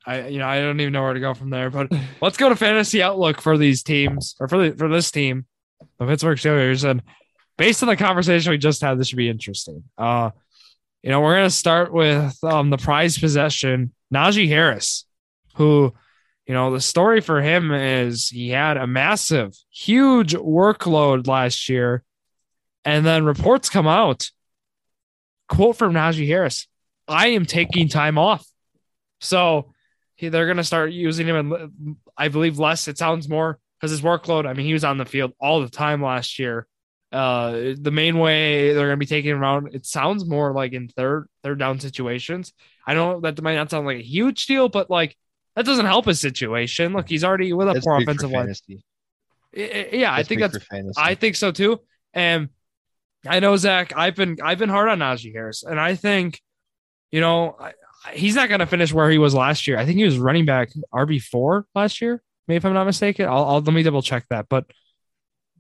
[0.06, 2.50] I you know I don't even know where to go from there, but let's go
[2.50, 5.46] to fantasy outlook for these teams or for the, for this team,
[6.00, 7.02] the Pittsburgh Steelers, and
[7.58, 9.84] based on the conversation we just had, this should be interesting.
[9.98, 10.32] Uh,
[11.04, 15.06] you know, we're gonna start with um the prize possession, Najee Harris,
[15.56, 15.94] who,
[16.46, 22.04] you know, the story for him is he had a massive, huge workload last year,
[22.86, 24.30] and then reports come out.
[25.50, 26.68] Quote from Najee Harris:
[27.08, 28.46] "I am taking time off."
[29.20, 29.74] So
[30.18, 32.88] he, they're going to start using him, and I believe less.
[32.90, 34.46] It sounds more because his workload.
[34.46, 36.68] I mean, he was on the field all the time last year.
[37.12, 40.74] Uh, the main way they're going to be taking him around, it sounds more like
[40.74, 42.52] in third third down situations.
[42.86, 45.16] I know that might not sound like a huge deal, but like
[45.56, 46.92] that doesn't help his situation.
[46.94, 48.42] Look, he's already with a poor offensive line.
[48.48, 48.84] fantasy.
[49.56, 50.66] I- I- Yeah, I think that's.
[50.98, 51.80] I think so too.
[52.14, 52.50] And
[53.26, 56.42] I know Zach, I've been I've been hard on Najee Harris, and I think,
[57.12, 57.74] you know, I-
[58.14, 59.78] he's not going to finish where he was last year.
[59.78, 63.26] I think he was running back RB four last year, maybe if I'm not mistaken.
[63.28, 64.48] I'll, I'll let me double check that.
[64.50, 64.66] But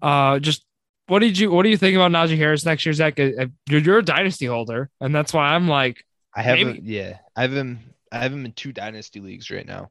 [0.01, 0.63] uh, just
[1.07, 3.19] what did you what do you think about Najee Harris next year, Zach?
[3.19, 6.03] Uh, uh, You're, you're a dynasty holder, and that's why I'm like,
[6.35, 6.83] I have maybe- him.
[6.85, 7.79] Yeah, I have him.
[8.11, 9.89] I have him in two dynasty leagues right now.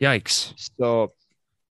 [0.00, 0.54] yikes.
[0.80, 1.12] So,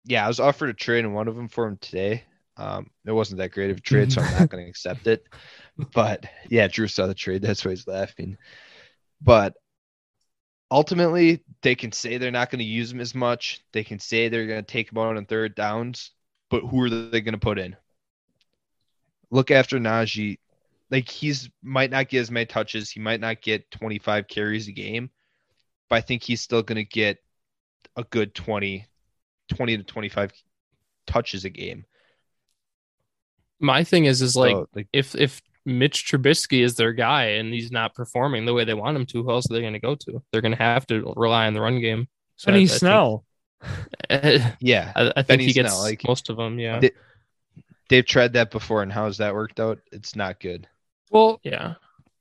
[0.05, 2.23] yeah, I was offered a trade in one of them for him today.
[2.57, 5.25] Um, it wasn't that great of a trade, so I'm not going to accept it.
[5.95, 7.43] But yeah, Drew saw the trade.
[7.43, 8.37] That's why he's laughing.
[9.21, 9.55] But
[10.71, 13.63] ultimately, they can say they're not going to use him as much.
[13.73, 16.13] They can say they're going to take him out on third downs.
[16.51, 17.77] But who are they going to put in?
[19.31, 20.39] Look after Najee.
[20.91, 22.91] Like he's might not get as many touches.
[22.91, 25.11] He might not get 25 carries a game,
[25.89, 27.19] but I think he's still going to get
[27.97, 28.87] a good 20,
[29.49, 30.33] 20 to 25
[31.07, 31.85] touches a game.
[33.61, 37.53] My thing is, is like So, like if if Mitch Trubisky is their guy and
[37.55, 39.79] he's not performing the way they want him to, who else are they going to
[39.79, 40.23] go to?
[40.33, 42.09] They're going to have to rely on the run game.
[42.37, 43.25] So I- Benny I think- Snell.
[44.61, 46.59] yeah, I, I think Benny he gets Snell, like- most of them.
[46.59, 46.91] Yeah, They-
[47.89, 49.79] they've tried that before, and how's that worked out?
[49.93, 50.67] It's not good.
[51.11, 51.75] Well, yeah.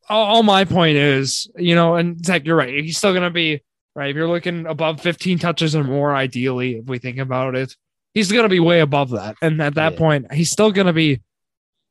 [0.10, 2.84] all, all my point is, you know, and Zach, you're right.
[2.84, 3.62] He's still going to be
[3.96, 4.10] right.
[4.10, 7.76] If you're looking above 15 touches or more, ideally, if we think about it,
[8.14, 9.36] he's going to be way above that.
[9.42, 9.98] And at that Yeah.
[10.00, 11.22] point, he's still going to be,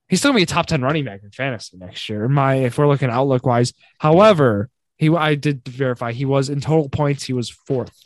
[0.09, 2.29] he's still going to be a top 10 running back in fantasy next year.
[2.29, 6.89] My, if we're looking outlook wise, however, he, I did verify he was in total
[6.89, 7.97] points, he was fourth.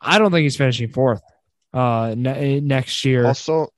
[0.00, 1.22] I don't think he's finishing fourth
[1.72, 3.26] uh ne- next year.
[3.26, 3.68] Also,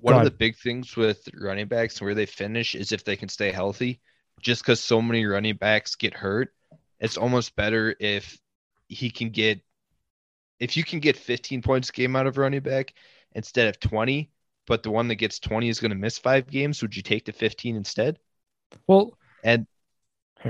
[0.00, 0.26] one Go of ahead.
[0.32, 4.00] the big things with running backs where they finish is if they can stay healthy.
[4.40, 6.52] Just because so many running backs get hurt,
[6.98, 8.36] it's almost better if
[8.88, 9.60] he can get,
[10.58, 12.92] if you can get 15 points game out of running back
[13.34, 14.30] instead of 20,
[14.66, 16.80] but the one that gets 20 is going to miss five games.
[16.82, 18.18] Would you take the 15 instead?
[18.86, 19.66] well, And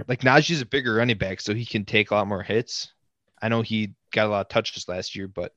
[0.09, 2.93] like Najee's a bigger running back, so he can take a lot more hits.
[3.41, 5.53] I know he got a lot of touches last year, but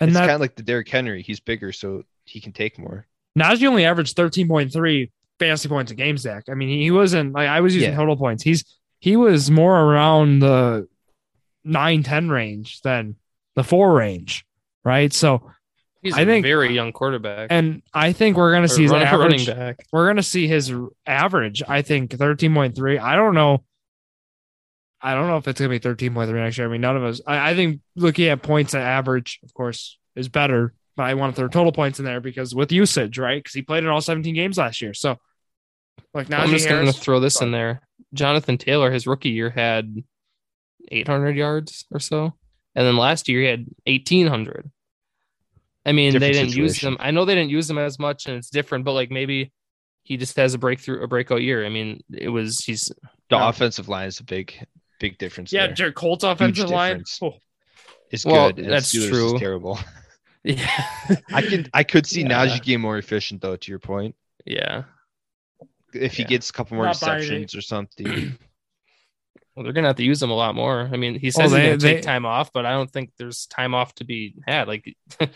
[0.00, 1.22] and it's kind of like the Derrick Henry.
[1.22, 3.06] He's bigger, so he can take more.
[3.38, 6.44] Najee only averaged 13.3 fantasy points a game, Zach.
[6.50, 7.96] I mean, he wasn't like I was using Yeah.
[7.96, 8.42] total points.
[8.42, 8.64] He's
[8.98, 10.88] he was more around the
[11.64, 13.16] 9 10 range than
[13.54, 14.44] the 4 range,
[14.84, 15.12] right?
[15.12, 15.50] So,
[16.02, 17.48] He's I a think- very young quarterback.
[17.50, 19.86] and I think we're going to see his average running back.
[19.92, 20.72] we're going to see his
[21.06, 23.00] average, I think 13.3.
[23.00, 23.64] I don't know
[25.02, 26.66] I don't know if it's going to be 13.3 next year.
[26.66, 27.20] I mean, none of us.
[27.26, 30.74] I, I think looking at points at average, of course, is better.
[30.96, 33.42] But I want to throw total points in there because with usage, right?
[33.42, 34.92] Because he played in all 17 games last year.
[34.92, 35.16] So,
[36.12, 37.80] like now, I'm just going to throw this in there.
[38.12, 40.02] Jonathan Taylor, his rookie year, had
[40.90, 42.34] 800 yards or so,
[42.74, 44.70] and then last year he had 1800.
[45.86, 46.96] I mean, Different they didn't use them.
[47.00, 48.84] I know they didn't use them as much, and it's different.
[48.84, 49.52] But like maybe
[50.02, 51.64] he just has a breakthrough, a breakout year.
[51.64, 52.84] I mean, it was he's
[53.30, 53.48] The Yeah.
[53.48, 54.52] offensive line is a big,
[54.98, 55.52] big difference.
[55.52, 55.74] yeah, there.
[55.74, 56.98] Jared Colts offensive line.
[56.98, 57.18] difference.
[57.22, 57.34] Oh,
[58.10, 58.64] It's Well, good.
[58.64, 59.38] and that's Steelers is true.
[59.38, 59.78] terrible.
[60.44, 60.68] yeah,
[61.32, 62.46] I can, I could see Yeah.
[62.46, 63.56] Najee getting more efficient though.
[63.56, 64.84] To your point, yeah.
[65.94, 66.28] if he Yeah.
[66.28, 68.36] gets a couple more Not receptions or something.
[69.56, 70.88] Well, they're gonna have to use him a lot more.
[70.92, 73.46] I mean, he says Oh, he's gonna take time off, but I don't think there's
[73.46, 74.68] time off to be had.
[74.68, 74.96] Like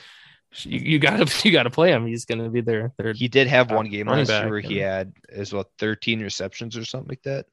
[0.63, 2.07] you, you gotta you gotta play him.
[2.07, 2.93] He's gonna be there.
[3.15, 6.85] He did have one game last year where he had as well 13 receptions or
[6.85, 7.47] something like that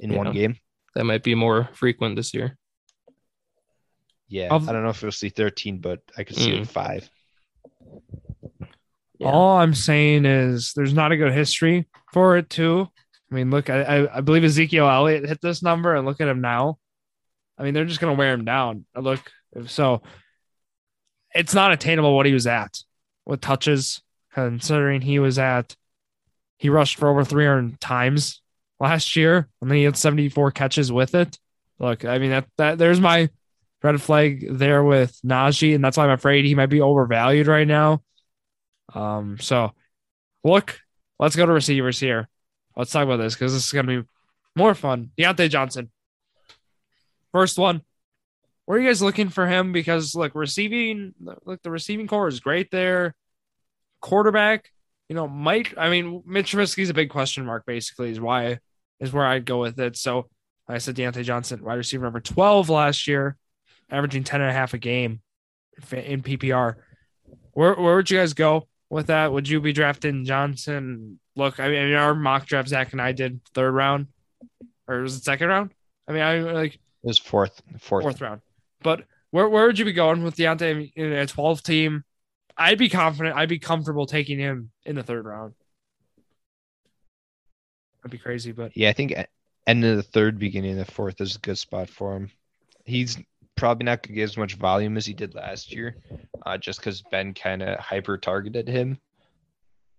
[0.00, 0.18] in yeah.
[0.18, 0.56] one game.
[0.94, 2.56] That might be more frequent this year.
[4.28, 6.62] Yeah, I've, I do not know if we'll see 13, but I could see mm.
[6.62, 7.08] it five.
[9.18, 9.30] Yeah.
[9.30, 12.88] All I'm saying is there's not a good history for it too.
[13.30, 16.40] I mean, look, I, I believe Ezekiel Elliott hit this number, and look at him
[16.40, 16.78] now.
[17.58, 18.84] I mean, they're just going to wear him down.
[18.96, 19.30] Look,
[19.66, 20.02] so
[21.34, 22.82] it's not attainable what he was at
[23.26, 25.76] with touches, considering he was at
[26.58, 28.40] he rushed for over 300 times
[28.80, 31.38] last year, and then he had 74 catches with it.
[31.78, 33.28] Look, I mean that that there's my
[33.82, 37.66] red flag there with Najee, and that's why I'm afraid he might be overvalued right
[37.66, 38.02] now.
[38.94, 39.72] Um, so
[40.44, 40.80] look,
[41.18, 42.28] let's go to receivers here.
[42.76, 44.08] Let's talk about this because this is gonna be
[44.56, 45.10] more fun.
[45.18, 45.90] Diontae Johnson.
[47.32, 47.82] First one.
[48.66, 49.72] Where are you guys looking for him?
[49.72, 53.14] Because look, receiving look, the receiving core is great there.
[54.00, 54.70] Quarterback,
[55.08, 55.74] you know, Mike.
[55.76, 58.58] I mean Mitch Trubisky's a big question mark, basically, is why
[59.00, 59.96] is where I'd go with it.
[59.96, 60.28] So
[60.68, 63.36] I said Diontae Johnson, wide receiver number 12 last year,
[63.90, 65.20] averaging 10 and a half a game
[65.92, 66.76] in PPR.
[67.52, 69.32] Where where would you guys go with that?
[69.32, 71.20] Would you be drafting Johnson?
[71.36, 74.06] Look, I mean, our mock draft, Zach and I did third round,
[74.88, 75.72] or was it second round?
[76.08, 78.40] I mean, I like it was fourth, fourth, fourth round.
[78.84, 82.04] But where where would you be going with Diontae in a 12 team?
[82.56, 83.36] I'd be confident.
[83.36, 85.54] I'd be comfortable taking him in the third round.
[87.98, 89.14] That'd be crazy, but yeah, I think
[89.66, 92.30] end of the third, beginning of the fourth is a good spot for him.
[92.84, 93.18] He's
[93.56, 95.96] probably not going to get as much volume as he did last year,
[96.44, 98.98] uh, just because Ben kind of hyper targeted him.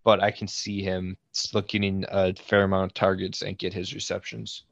[0.04, 1.18] But I can see him
[1.54, 4.64] looking in a fair amount of targets and get his receptions.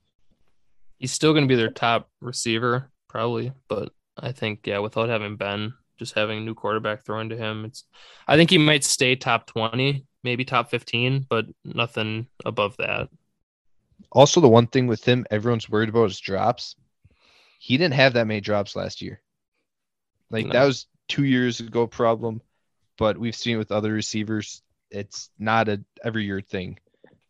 [1.00, 3.52] He's still going to be their top receiver, probably.
[3.68, 7.66] But I think, yeah, without having Ben, just having a new quarterback thrown to him,
[7.66, 7.86] it's.
[8.28, 13.10] I think he might stay top twenty, maybe top fifteen, but nothing above that.
[14.12, 16.76] Also, the one thing with him, everyone's worried about is drops
[17.64, 19.22] he didn't have that many drops last year.
[20.30, 20.52] Like no.
[20.52, 22.42] that was two years ago problem,
[22.98, 26.78] but we've seen it with other receivers, it's not a every year thing.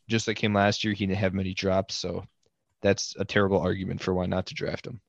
[0.09, 2.25] Just like him last year, he didn't have many drops, so
[2.81, 5.01] that's a terrible argument for why not to draft him.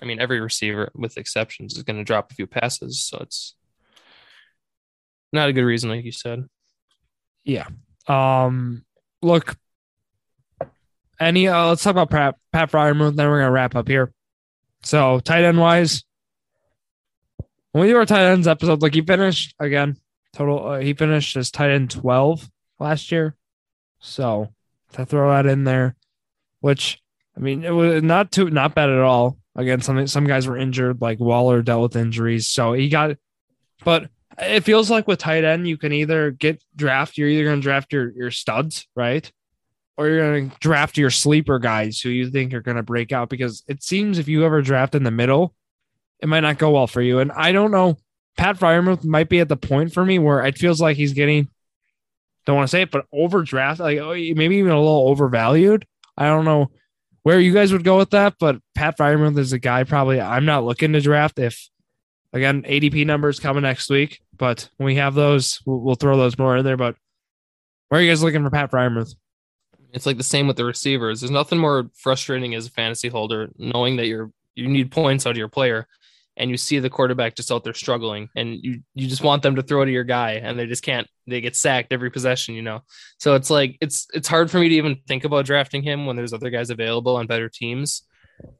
[0.00, 3.54] I mean, every receiver, with exceptions, is going to drop a few passes, so it's
[5.32, 6.44] not a good reason, like you said.
[7.44, 7.66] Yeah.
[8.06, 8.84] Um.
[9.20, 9.56] Look,
[11.20, 14.12] any uh, let's talk about Pat Pat Freiermuth, then we're gonna wrap up here.
[14.82, 16.04] So tight end wise,
[17.72, 19.96] when we do our tight ends episode, like he finished again,
[20.32, 23.34] total uh, he finished as tight end twelve last year.
[24.00, 24.48] So
[24.92, 25.96] to throw that in there,
[26.60, 27.00] which
[27.36, 29.38] I mean it was not too not bad at all.
[29.58, 33.16] Again, some some guys were injured, like Waller dealt with injuries, so he got.
[33.84, 37.18] But it feels like with tight end, you can either get draft.
[37.18, 39.30] You're either going to draft your your studs, right?
[39.98, 43.10] or you're going to draft your sleeper guys who you think are going to break
[43.10, 45.52] out because it seems if you ever draft in the middle,
[46.20, 47.18] it might not go well for you.
[47.18, 47.98] And I don't know.
[48.36, 51.48] Pat Freiermuth might be at the point for me where it feels like he's getting,
[52.46, 55.84] don't want to say it, but overdraft, like oh, maybe even a little overvalued.
[56.16, 56.70] I don't know
[57.22, 60.44] where you guys would go with that, but Pat Freiermuth is a guy probably I'm
[60.44, 61.68] not looking to draft if,
[62.32, 64.20] again, ADP numbers coming next week.
[64.36, 66.76] But when we have those, we'll, we'll throw those more in there.
[66.76, 66.96] But
[67.88, 69.14] where are you guys looking for Pat Freiermuth?
[69.92, 71.20] It's like the same with the receivers.
[71.20, 75.30] There's nothing more frustrating as a fantasy holder knowing that you're you need points out
[75.30, 75.86] of your player
[76.38, 79.56] and you see the quarterback just out there struggling and you you just want them
[79.56, 82.62] to throw to your guy and they just can't they get sacked every possession you
[82.62, 82.80] know
[83.18, 86.16] so it's like it's it's hard for me to even think about drafting him when
[86.16, 88.02] there's other guys available on better teams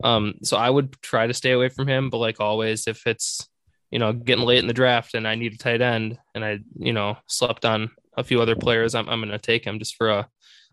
[0.04, 3.48] um so i would try to stay away from him but like always if it's
[3.90, 6.58] you know getting late in the draft and i need a tight end and i
[6.74, 10.10] you know slept on a few other players i'm, I'm gonna take him just for
[10.10, 10.28] a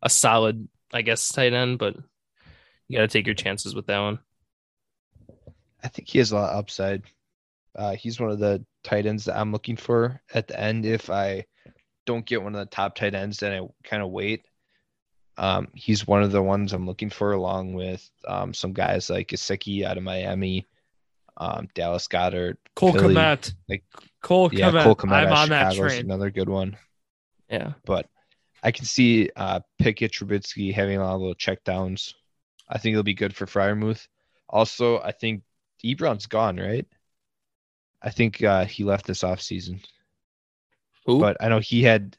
[0.06, 1.96] a solid, I guess, tight end, but
[2.88, 4.20] you got to take your chances with that one.
[5.84, 7.04] I think he has a lot of upside.
[7.76, 10.86] Uh, he's one of the tight ends that I'm looking for at the end.
[10.86, 11.46] If I
[12.06, 14.46] don't get one of the top tight ends, then I kind of wait.
[15.38, 19.28] Um, he's one of the ones I'm looking for, along with um, some guys like
[19.28, 20.66] Gesicki out of Miami,
[21.38, 23.84] um, Dallas Goedert, Cole Philly, Kmet, like
[24.22, 24.84] Cole yeah, Kmet.
[24.84, 26.06] Cole Kmet I'm on Chicago's that train.
[26.06, 26.78] Another good one.
[27.50, 28.08] Yeah, but
[28.64, 32.14] I can see uh, Pickett, Trubisky having a lot of little checkdowns.
[32.70, 34.08] I think it'll be good for Freiermuth.
[34.50, 35.44] Also, I think
[35.86, 36.88] Ebron's gone, right?
[38.02, 39.84] I think uh, he left this offseason.
[41.06, 41.20] Who?
[41.20, 42.18] But I know he had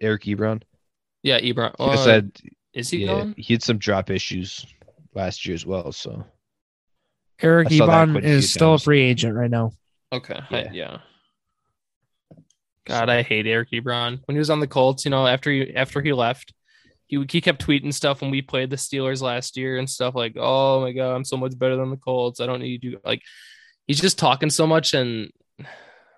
[0.00, 0.62] Eric Ebron.
[1.22, 1.74] Yeah, Ebron.
[1.78, 2.38] He uh, said,
[2.72, 3.34] is he yeah, gone?
[3.36, 4.66] He had some drop issues
[5.14, 5.90] last year as well.
[5.92, 6.24] So
[7.40, 8.82] Eric Ebron is still times.
[8.82, 9.72] a free agent right now.
[10.12, 10.40] Okay.
[10.50, 10.58] Yeah.
[10.58, 10.98] I, yeah.
[12.84, 14.20] God, I hate Eric Ebron.
[14.24, 16.54] When he was on the Colts, you know, after he after he left,
[17.08, 20.36] he he kept tweeting stuff when we played the Steelers last year and stuff like,
[20.38, 22.40] "Oh my god, I'm so much better than the Colts.
[22.40, 23.22] I don't need you." Like,
[23.86, 25.30] he's just talking so much and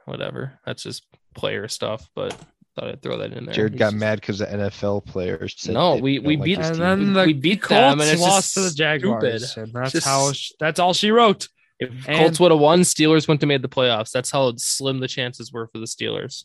[0.05, 0.59] whatever.
[0.67, 2.33] That's just player stuff, but
[2.77, 3.55] thought I'd throw that in there.
[3.55, 5.55] Jared He's got just- mad because the NFL players.
[5.59, 8.11] said No, we- we like beat- his And then the We beat Colts them, and
[8.11, 9.63] it's lost just to the Jaguars, stupid.
[9.69, 11.49] and that's Just- how sh- that's all she wrote.
[11.79, 14.11] If And- Colts would have won, Steelers wouldn't have made the playoffs.
[14.13, 16.45] That's how slim the chances were for the Steelers.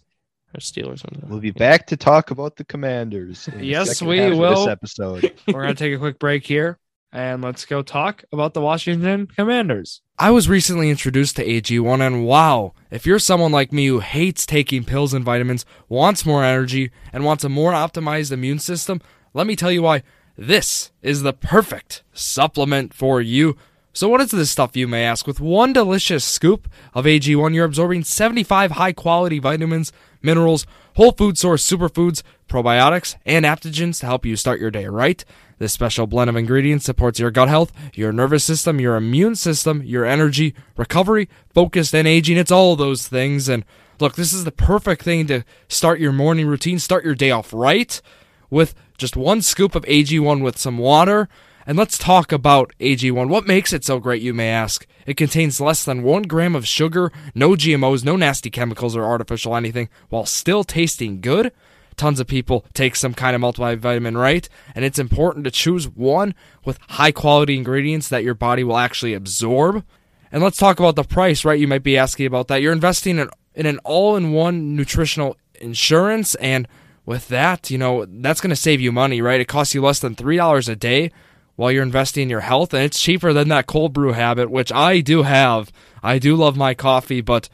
[0.54, 1.04] Or Steelers.
[1.04, 3.48] wouldn't We'll be back to talk about the Commanders.
[3.48, 4.66] in the Yes, second we will.
[4.66, 5.34] This episode.
[5.48, 6.78] We're gonna take a quick break here,
[7.12, 10.02] and let's go talk about the Washington Commanders.
[10.18, 14.46] I was recently introduced to AG1 and wow, if you're someone like me who hates
[14.46, 19.02] taking pills and vitamins, wants more energy, and wants a more optimized immune system,
[19.34, 20.04] let me tell you why
[20.38, 23.58] this is the perfect supplement for you.
[23.96, 25.26] So what is this stuff you may ask?
[25.26, 31.66] With one delicious scoop of AG1, you're absorbing 75 high-quality vitamins, minerals, whole food source
[31.66, 35.24] superfoods, probiotics, and adaptogens to help you start your day right.
[35.60, 39.82] This special blend of ingredients supports your gut health, your nervous system, your immune system,
[39.82, 42.36] your energy, recovery, focus, and aging.
[42.36, 43.48] It's all those things.
[43.48, 43.64] And
[44.02, 47.54] look, this is the perfect thing to start your morning routine, start your day off
[47.54, 48.02] right
[48.50, 51.30] with just one scoop of AG1 with some water.
[51.68, 53.28] And let's talk about AG1.
[53.28, 54.86] What makes it so great, you may ask?
[55.08, 59.56] It contains less than one gram of sugar, no GMOs, no nasty chemicals or artificial
[59.56, 61.52] anything, while still tasting good.
[61.98, 64.48] Tons of people take some kind of multivitamin, right?
[64.76, 69.14] And it's important to choose one with high quality ingredients that your body will actually
[69.14, 69.84] absorb.
[70.32, 71.60] And let's talk about the price, right?
[71.60, 72.62] You might be asking about that.
[72.62, 76.36] You're investing in, in an all in one nutritional insurance.
[76.36, 76.68] And
[77.06, 79.42] with that, you know, that's going to save you money, right?
[79.42, 81.12] It costs you less than $3 a day
[81.56, 82.74] while you're investing in your health.
[82.74, 85.72] And it's cheaper than that cold brew habit, which I do have.
[86.04, 87.50] I do love my coffee, but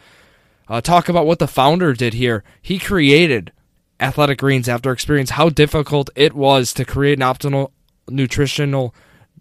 [0.67, 2.43] uh, talk about what the founder did here.
[2.61, 3.51] He created
[3.99, 7.71] Athletic Greens after experiencing how difficult it was to create an optimal
[8.09, 8.95] nutritional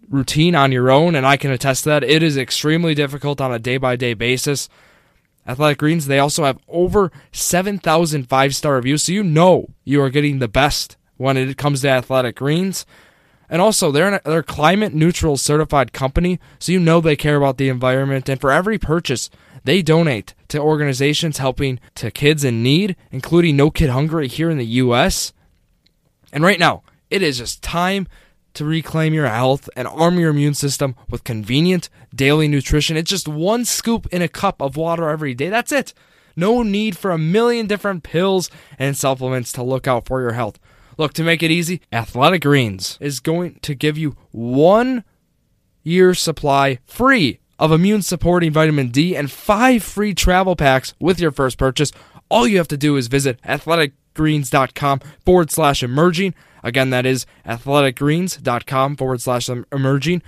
[0.09, 2.03] routine on your own, and I can attest to that.
[2.03, 4.69] It is extremely difficult on a day by day basis.
[5.47, 10.09] Athletic Greens, they also have over 7,000 five star reviews, so you know you are
[10.09, 12.85] getting the best when it comes to Athletic Greens.
[13.51, 17.35] And also, they're, an, they're a climate neutral certified company, so you know they care
[17.35, 18.29] about the environment.
[18.29, 19.29] And for every purchase,
[19.65, 24.57] they donate to organizations helping to kids in need, including No Kid Hungry here in
[24.57, 25.33] the U.S.
[26.31, 28.07] And right now, it is just time
[28.53, 32.95] to reclaim your health and arm your immune system with convenient daily nutrition.
[32.95, 35.49] It's just one scoop in a cup of water every day.
[35.49, 35.93] That's it.
[36.37, 40.57] No need for a million different pills and supplements to look out for your health.
[41.01, 45.03] Look, to make it easy, Athletic Greens is going to give you one
[45.81, 51.31] year supply free of immune supporting vitamin D and five free travel packs with your
[51.31, 51.91] first purchase.
[52.29, 56.35] All you have to do is visit athleticgreens.com forward slash emerging.
[56.63, 60.21] Again, that is athleticgreens.com forward slash emerging.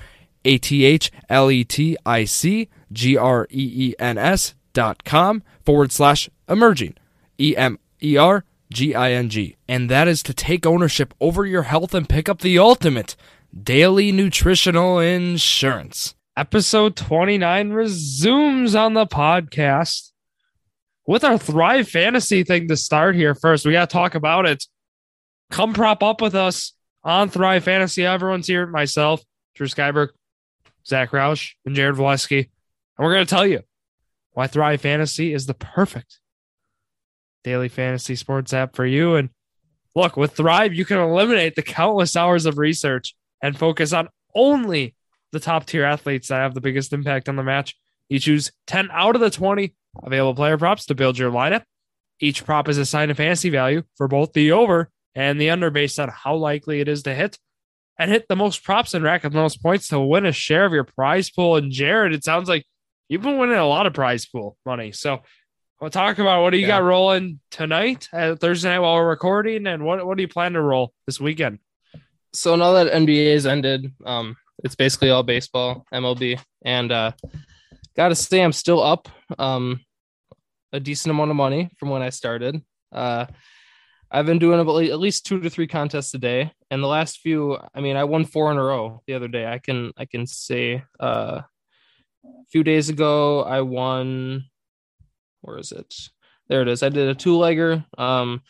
[0.44, 5.04] A T H L E T I C G R E E N S dot
[5.04, 6.96] com forward slash emerging.
[7.40, 9.56] E M E R G I N G.
[9.68, 13.16] And that is to take ownership over your health and pick up the ultimate
[13.62, 16.16] daily nutritional insurance.
[16.36, 20.12] Episode 29 resumes on the podcast
[21.06, 23.66] with our Thrive Fantasy thing to start here first.
[23.66, 24.66] We got to talk about it.
[25.52, 28.06] Come prop up with us on Thrive Fantasy.
[28.06, 28.66] Everyone's here.
[28.66, 29.22] Myself,
[29.54, 30.10] Drew Skyberg,
[30.88, 32.50] Zach Roush, and Jared Valesky.
[32.98, 33.62] And we're going to tell you
[34.32, 36.20] why Thrive Fantasy is the perfect
[37.44, 39.16] daily fantasy sports app for you.
[39.16, 39.30] And
[39.96, 44.96] look, with Thrive, you can eliminate the countless hours of research and focus on only
[45.32, 47.76] the top tier athletes that have the biggest impact on the match.
[48.10, 51.64] You choose 10 out of the 20 available player props to build your lineup.
[52.20, 56.00] Each prop is assigned a fantasy value for both the over and the under based
[56.00, 57.38] on how likely it is to hit.
[58.00, 60.66] And hit the most props and rack up the most points to win a share
[60.66, 61.58] of your prize pool.
[61.58, 62.66] And Jared, it sounds like
[63.08, 64.92] you've been winning a lot of prize pool money.
[64.92, 65.22] So
[65.80, 66.80] we'll talk about what do you Yeah.
[66.80, 70.54] got rolling tonight, uh, Thursday night while we're recording, and what, what do you plan
[70.54, 71.60] to roll this weekend?
[72.36, 77.12] so now that NBA is ended, um, it's basically all baseball, MLB, and uh,
[77.96, 79.80] gotta say I'm still up um,
[80.72, 82.60] a decent amount of money from when I started.
[82.92, 83.28] Uh,
[84.10, 87.20] I've been doing about at least two to three contests a day, and the last
[87.20, 89.46] few, I mean, I won four in a row the other day.
[89.46, 91.42] I can I can say uh,
[92.26, 94.46] a few days ago I won.
[95.44, 95.94] Where is it?
[96.48, 96.84] There it is.
[96.84, 97.86] I did a two legger.
[97.98, 98.42] Um,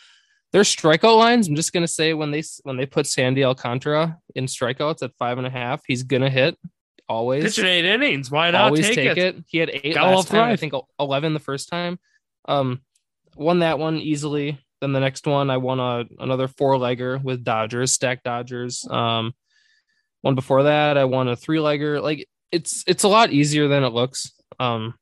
[0.52, 1.48] their strikeout lines.
[1.48, 5.38] I'm just gonna say when they when they put Sandy Alcantara in strikeouts at five
[5.38, 6.58] and a half, he's gonna hit
[7.10, 7.44] always.
[7.44, 8.30] Pitching eight innings.
[8.30, 9.36] Why not always take, take it?
[9.36, 9.44] it.
[9.48, 10.52] He had eight Gotta last time.
[10.52, 12.00] I think eleven the first time.
[12.46, 12.82] Um,
[13.36, 14.60] won that one easily.
[14.80, 18.86] Then the next one, I won a another four legger with Dodgers, stack Dodgers.
[18.88, 19.34] Um,
[20.22, 22.02] one before that, I won a three legger.
[22.02, 24.32] Like it's it's a lot easier than it looks.
[24.60, 24.94] Um,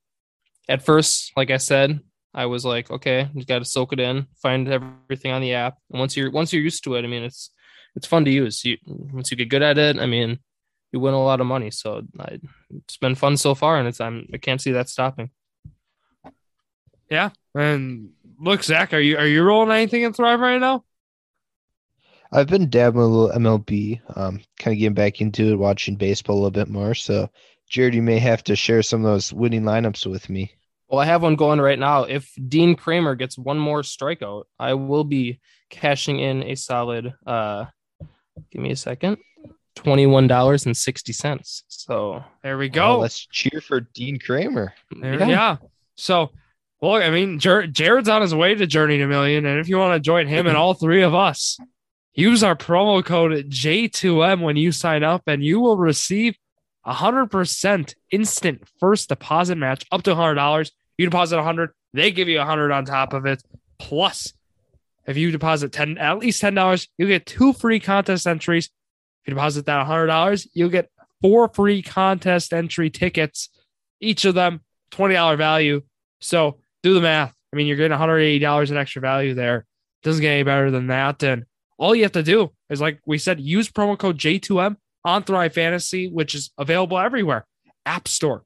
[0.70, 1.99] at first, like I said,
[2.34, 5.78] I was like, okay, you got to soak it in, find everything on the app.
[5.89, 7.51] And once you're once you're used to it, I mean, it's
[7.95, 8.64] it's fun to use.
[8.64, 10.39] You once you get good at it, I mean,
[10.91, 11.72] you win a lot of money.
[11.72, 12.39] So I,
[12.86, 15.32] it's been fun so far, and it's I'm I can't see that stopping.
[17.09, 20.86] Yeah, and look, Zach, are you are you rolling anything in Thrive right now?
[22.34, 26.36] I've been dabbling a little MLB, um, kind of getting back into it, watching baseball
[26.36, 26.95] a little bit more.
[26.95, 27.30] So,
[27.72, 30.52] Jared, you may have to share some of those winning lineups with me.
[30.90, 32.04] Well, I have one going right now.
[32.04, 37.14] If Dean Kremer gets one more strikeout, I will be cashing in a solid.
[37.26, 37.66] uh
[38.52, 39.18] Give me a second.
[39.76, 41.64] Twenty-one dollars and sixty cents.
[41.70, 43.00] So there we go.
[43.00, 44.74] let's cheer for Dean Kremer.
[45.00, 45.28] There, yeah.
[45.28, 45.58] yeah.
[45.96, 46.32] So
[46.82, 49.78] well, I mean, Jer- Jared's on his way to Journey to Million, and if you
[49.78, 51.58] want to join him and all three of us,
[52.14, 56.36] use our promo code J2M when you sign up, and you will receive
[56.84, 60.72] a hundred percent instant first deposit match up to hundred dollars.
[60.98, 63.44] You deposit a hundred, they give you a hundred on top of it.
[63.80, 64.34] Plus,
[65.06, 68.66] if you deposit ten, at least ten dollars, you get two free contest entries.
[69.24, 70.90] If you deposit that hundred dollars, you'll get
[71.22, 73.50] four free contest entry tickets,
[74.00, 74.62] each of them
[74.92, 75.82] twenty dollar value.
[76.20, 77.34] So do the math.
[77.54, 79.66] I mean, you're getting $180 in extra value there.
[80.04, 81.22] Doesn't get any better than that.
[81.24, 81.46] And
[81.78, 85.54] all you have to do is, like we said, use promo code J2M on Thrive
[85.54, 87.45] Fantasy, which is available everywhere
[87.86, 88.43] App Store,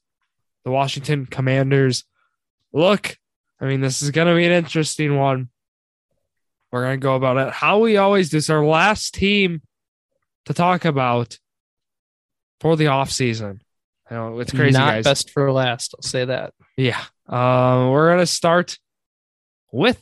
[0.65, 2.03] the Washington Commanders.
[2.73, 3.17] Look,
[3.59, 5.49] I mean, this is going to be an interesting one.
[6.71, 8.37] We're going to go about it how we always do.
[8.37, 9.61] It's our last team
[10.45, 11.37] to talk about
[12.59, 13.59] for the offseason.
[14.09, 15.03] I know it's crazy, Not guys.
[15.03, 15.93] best for last.
[15.95, 16.53] I'll say that.
[16.77, 17.01] Yeah.
[17.27, 18.77] Um, we're going to start
[19.71, 20.01] with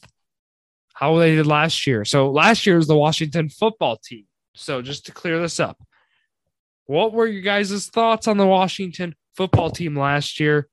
[0.94, 2.06] how they did last year.
[2.06, 4.26] So last year was the Washington football team.
[4.54, 5.82] So just to clear this up,
[6.86, 10.68] what were you guys' thoughts on the Washington football team last year.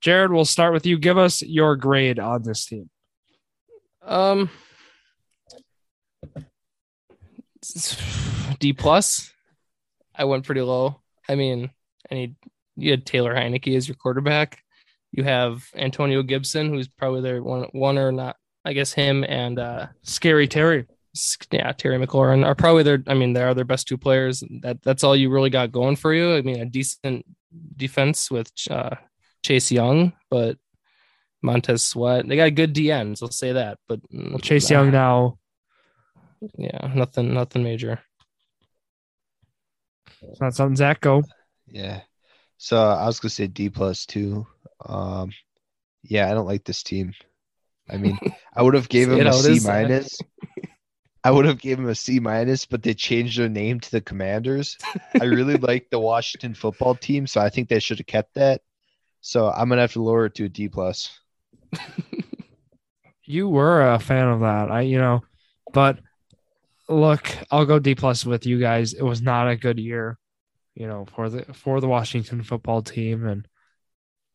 [0.00, 0.98] Jared, we'll start with you.
[0.98, 2.88] Give us your grade on this team.
[4.02, 4.50] Um,
[8.58, 9.32] D plus.
[10.14, 11.00] I went pretty low.
[11.28, 11.70] I mean,
[12.10, 12.34] I need
[12.76, 14.62] you had Taylor Heinicke as your quarterback.
[15.12, 18.36] You have Antonio Gibson, who's probably their one one or not.
[18.64, 20.86] I guess him and uh Scary Terry
[21.50, 23.02] yeah, Terry McLaurin are probably their.
[23.06, 24.42] I mean, they are their best two players.
[24.62, 26.34] That that's all you really got going for you.
[26.34, 27.24] I mean, a decent
[27.76, 28.96] defense with uh,
[29.42, 30.58] Chase Young, but
[31.42, 32.28] Montez Sweat.
[32.28, 33.22] They got good DNs.
[33.22, 33.78] I'll say that.
[33.88, 35.38] But well, Chase Young now.
[36.56, 38.00] Yeah, nothing, nothing major.
[40.22, 41.22] It's not something Zach go.
[41.66, 42.00] Yeah.
[42.56, 44.46] So I was gonna say D plus two.
[44.84, 45.32] Um,
[46.02, 47.12] yeah, I don't like this team.
[47.88, 48.18] I mean,
[48.54, 50.18] I would have gave him a C minus.
[51.24, 54.00] I would have given him a C minus, but they changed their name to the
[54.00, 54.76] Commanders.
[55.20, 58.62] I really like the Washington football team, so I think they should have kept that.
[59.20, 61.10] So I'm gonna have to lower it to a D plus.
[63.24, 65.22] you were a fan of that, I you know,
[65.72, 65.98] but
[66.88, 68.94] look, I'll go D plus with you guys.
[68.94, 70.18] It was not a good year,
[70.74, 73.46] you know, for the for the Washington football team and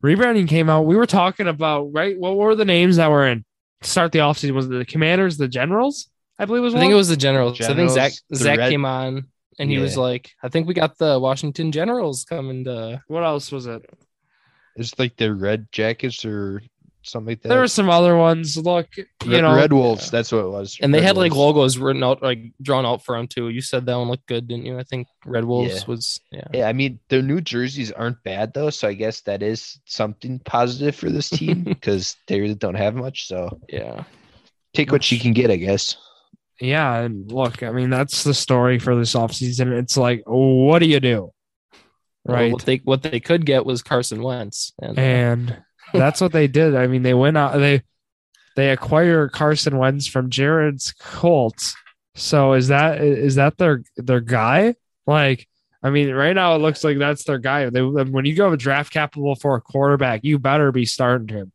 [0.02, 0.86] rebranding came out.
[0.86, 2.18] We were talking about right.
[2.18, 3.44] What were the names that were in
[3.82, 4.52] start the offseason?
[4.52, 6.08] Was it the Commanders, the Generals?
[6.38, 6.74] I believe it was.
[6.74, 7.58] I think it was the Generals.
[7.58, 8.70] Generals I think Zach Zach Red...
[8.70, 9.28] came on
[9.58, 9.82] and he yeah.
[9.82, 13.88] was like, "I think we got the Washington Generals coming to." What else was it?
[14.76, 16.62] It's like the Red Jackets or
[17.04, 17.48] something like that.
[17.48, 18.56] There were some other ones.
[18.56, 20.10] Look, you Red, know, Red Wolves.
[20.10, 20.78] That's what it was.
[20.80, 21.30] And Red they had Wolves.
[21.30, 23.48] like logos written out, like drawn out for them too.
[23.48, 24.78] You said that one looked good, didn't you?
[24.78, 25.84] I think Red Wolves yeah.
[25.86, 26.20] was.
[26.30, 26.48] Yeah.
[26.52, 26.68] Yeah.
[26.68, 30.96] I mean, their new jerseys aren't bad though, so I guess that is something positive
[30.96, 33.28] for this team because they really don't have much.
[33.28, 34.04] So yeah,
[34.74, 35.96] take what you can get, I guess
[36.60, 39.72] yeah, and look, I mean, that's the story for this offseason.
[39.72, 41.32] It's like, what do you do?
[42.26, 42.44] Right.
[42.44, 44.72] Well, what they what they could get was Carson Wentz.
[44.80, 45.63] And, uh, and
[45.98, 46.74] that's what they did.
[46.74, 47.82] I mean, they went out they
[48.56, 51.74] they acquire Carson Wentz from Jared's Colts.
[52.14, 54.74] So is that is that their their guy?
[55.06, 55.48] Like,
[55.82, 57.68] I mean, right now it looks like that's their guy.
[57.70, 61.52] They when you go a draft capital for a quarterback, you better be starting him,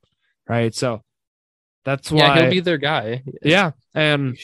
[0.47, 0.73] right?
[0.75, 1.01] So
[1.85, 3.23] that's why yeah, he'll be their guy.
[3.41, 4.37] Yeah, and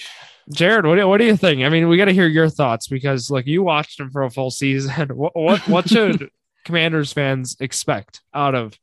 [0.54, 1.64] Jared, what do, what do you think?
[1.64, 4.30] I mean, we got to hear your thoughts because, like, you watched him for a
[4.30, 5.10] full season.
[5.16, 6.30] What what, what should
[6.66, 8.78] Commanders fans expect out of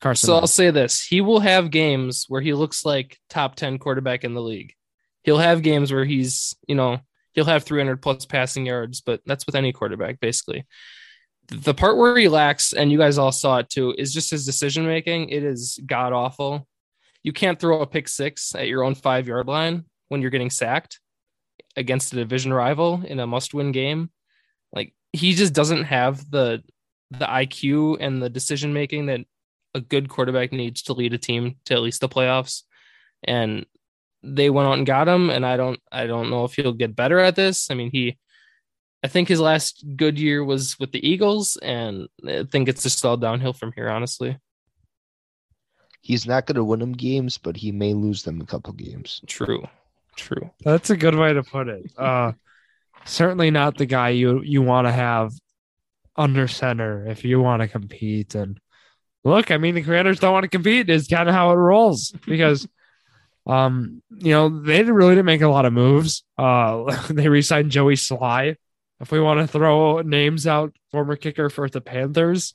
[0.00, 0.26] Carson.
[0.26, 4.24] So I'll say this: he will have games where he looks like top ten quarterback
[4.24, 4.74] in the league.
[5.22, 7.00] He'll have games where he's, you know,
[7.34, 10.66] he'll have 300 plus passing yards, but that's with any quarterback basically.
[11.48, 14.46] The part where he lacks, and you guys all saw it too, is just his
[14.46, 15.28] decision making.
[15.28, 16.66] It is god awful.
[17.22, 20.50] You can't throw a pick six at your own five yard line when you're getting
[20.50, 21.00] sacked
[21.76, 24.10] against a division rival in a must win game.
[24.72, 26.62] Like he just doesn't have the
[27.10, 29.20] the IQ and the decision making that
[29.74, 32.62] a good quarterback needs to lead a team to at least the playoffs.
[33.22, 33.66] And
[34.22, 35.30] they went out and got him.
[35.30, 37.70] And I don't I don't know if he'll get better at this.
[37.70, 38.18] I mean, he
[39.04, 43.04] I think his last good year was with the Eagles, and I think it's just
[43.04, 44.38] all downhill from here, honestly.
[46.00, 49.20] He's not going to win them games, but he may lose them a couple games.
[49.26, 49.68] True.
[50.16, 50.50] True.
[50.64, 51.92] That's a good way to put it.
[51.98, 52.32] Uh,
[53.04, 55.32] certainly not the guy you you want to have
[56.16, 58.34] under center if you want to compete.
[58.34, 58.58] And
[59.24, 60.90] look, I mean, the Commanders don't want to compete.
[60.90, 62.68] Is kind of how it rolls because,
[63.46, 66.24] um, you know, they really didn't make a lot of moves.
[66.38, 68.56] Uh, they re-signed Joey Slye.
[69.00, 72.54] If we want to throw names out, former kicker for the Panthers.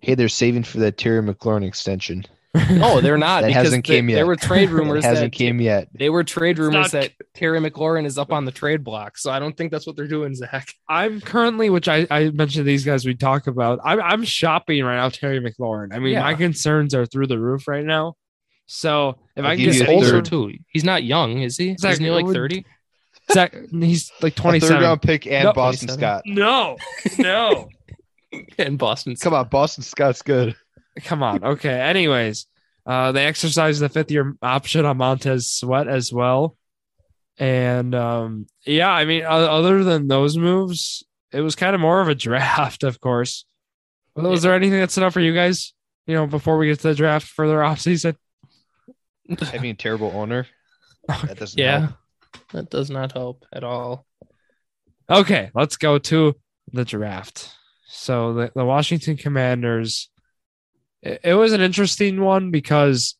[0.00, 2.26] Hey, they're saving for that Terry McLaurin extension.
[2.70, 3.40] No, they're not.
[3.42, 4.16] That because hasn't they- came yet.
[4.16, 5.88] There were trade rumors it hasn't that came yet.
[5.94, 9.18] they were trade rumors not- that Terry McLaurin is up on the trade block.
[9.18, 10.72] So I don't think that's what they're doing, Zach.
[10.88, 13.80] I'm currently, which I, I mentioned these guys we talk about.
[13.84, 15.94] I'm, I'm shopping right now, Terry McLaurin.
[15.94, 16.22] I mean, Yeah.
[16.22, 18.14] my concerns are through the roof right now.
[18.66, 20.24] So if I'll I can give get you older third.
[20.24, 20.52] too.
[20.68, 21.76] He's not young, is he?
[21.76, 22.64] Zach, Isn't he like 30?
[23.32, 25.98] Zach, he's like A third round pick and No, Boston 27.
[25.98, 26.22] Scott.
[26.26, 26.76] No,
[27.18, 27.68] no.
[28.58, 29.14] In Boston.
[29.16, 30.54] Come on, Boston Scott's good.
[31.04, 31.44] Come on.
[31.44, 31.78] Okay.
[31.80, 32.46] Anyways,
[32.86, 36.56] uh, they exercised the fifth year option on Montez Sweat as well.
[37.38, 42.08] And um, yeah, I mean, other than those moves, it was kind of more of
[42.08, 43.44] a draft, of course.
[44.14, 45.74] Well, Was there anything that stood out for you guys?
[46.06, 48.16] You know, before we get to the draft further off season.
[49.40, 50.46] Having a terrible owner.
[51.08, 51.78] That doesn't Yeah.
[51.80, 51.90] help.
[52.52, 54.06] That does not help at all.
[55.10, 56.34] Okay, let's go to
[56.72, 57.50] the draft.
[57.86, 60.10] So the, the Washington Commanders,
[61.22, 63.16] it, was an interesting one because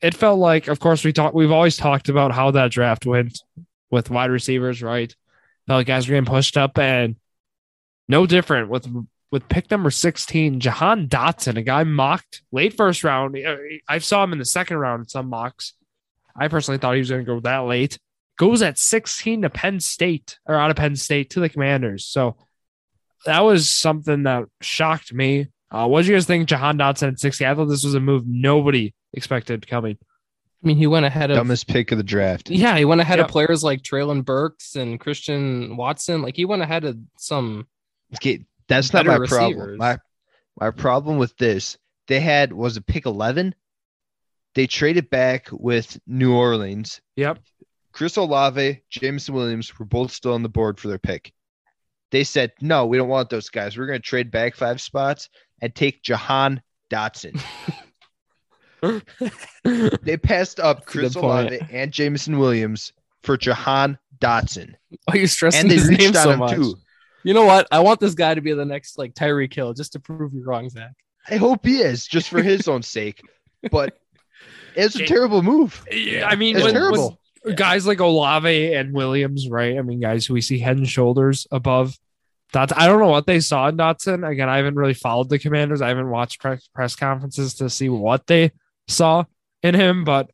[0.00, 1.34] it felt like, of course, we talked.
[1.34, 3.40] We've always talked about how that draft went
[3.90, 5.14] with wide receivers, right?
[5.66, 7.16] Felt like guys were getting pushed up, and
[8.08, 8.88] no different with
[9.30, 13.36] with pick number sixteen, Jahan Dotson, a guy mocked late first round.
[13.88, 15.74] I saw him in the second round in some mocks.
[16.36, 17.98] I personally thought he was going to go that late
[18.38, 22.06] goes at 16 to Penn State or out of Penn State to the Commanders.
[22.06, 22.36] So
[23.26, 25.48] that was something that shocked me.
[25.70, 27.44] Uh, what did you guys think, Jahan Dotson at 60?
[27.46, 29.98] I thought this was a move nobody expected coming.
[30.00, 32.50] I mean, he went ahead of Dumbest pick of the draft.
[32.50, 33.26] yeah, he went ahead Yep.
[33.26, 36.22] of players like Treylon Burks and Christian Watson.
[36.22, 37.66] Like he went ahead of some.
[38.16, 39.76] Okay, that's not my Better problem.
[39.76, 39.98] My
[40.58, 43.54] my problem with this, they had was a pick eleven.
[44.54, 47.00] They traded back with New Orleans.
[47.16, 47.38] Yep.
[47.92, 51.32] Chris Olave, Jameson Williams were both still on the board for their pick.
[52.10, 53.76] They said, no, we don't want those guys.
[53.76, 55.28] We're going to trade back five spots
[55.60, 57.40] and take Jahan Dotson.
[60.02, 61.24] They passed up a Chris good.
[61.24, 62.92] Olave and Jameson Williams
[63.22, 64.74] for Jahan Dotson.
[65.04, 66.54] Why are you stressing And they his name reached on so much?
[66.54, 66.74] too.
[67.24, 67.66] You know what?
[67.72, 70.44] I want this guy to be the next like Tyreek Hill just to prove you
[70.44, 70.92] wrong, Zach.
[71.28, 73.20] I hope he is, just for his own sake.
[73.70, 73.98] But
[74.76, 75.84] it's a Jake- terrible move.
[75.90, 77.18] Yeah, I mean, It's when- terrible.
[77.42, 79.78] When guys like Olave and Williams, right?
[79.78, 81.96] I mean, guys who we see head and shoulders above
[82.52, 82.74] Dotson.
[82.76, 84.26] I don't know what they saw in Dotson.
[84.26, 85.82] Again, I haven't really followed the Commanders.
[85.82, 88.52] I haven't watched press, press conferences to see what they
[88.86, 89.24] saw
[89.62, 90.04] in him.
[90.04, 90.30] But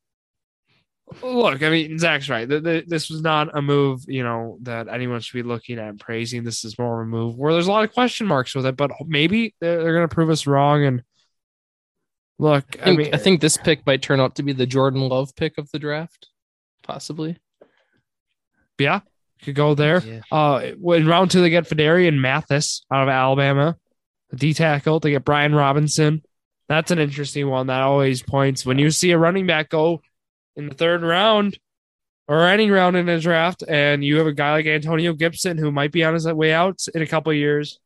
[1.22, 2.48] look, I mean, Zach's right.
[2.48, 5.88] Th- th- This was not a move, you know, that anyone should be looking at
[5.88, 6.44] and praising.
[6.44, 8.76] This is more of a move where there's a lot of question marks with it.
[8.76, 10.84] But maybe they're, they're going to prove us wrong.
[10.84, 11.02] And
[12.38, 15.00] look, I I, mean, I think this pick might turn out to be the Jordan
[15.00, 16.28] Love pick of the draft,
[16.84, 17.36] possibly.
[18.78, 19.00] yeah,
[19.42, 20.00] could go there.
[20.04, 20.20] Yeah.
[20.30, 23.76] Uh, in round two, they get Phidarian Mathis out of Alabama,
[24.32, 25.00] a D tackle.
[25.00, 26.22] They get Brian Robinson.
[26.68, 27.66] That's an interesting one.
[27.66, 30.00] That always points when you see a running back go
[30.56, 31.58] in the third round
[32.26, 35.70] or any round in a draft, and you have a guy like Antonio Gibson who
[35.70, 37.78] might be on his way out in a couple of years.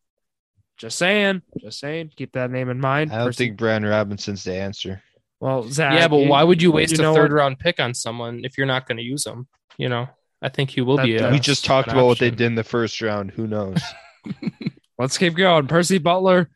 [0.77, 2.13] Just saying, just saying.
[2.15, 3.11] Keep that name in mind.
[3.13, 5.03] I don't Person- think Brian Robinson's the answer.
[5.41, 5.95] Well, Zach.
[5.95, 7.39] yeah, but why would you waste you know a third what?
[7.39, 9.47] round pick on someone if you're not going to use them?
[9.77, 10.09] You know,
[10.43, 11.17] I think he will That- be.
[11.17, 13.31] A, we just talked an about what they did in the first round.
[13.33, 13.81] Who knows?
[14.99, 15.69] Let's keep going.
[15.69, 16.51] Percy Butler,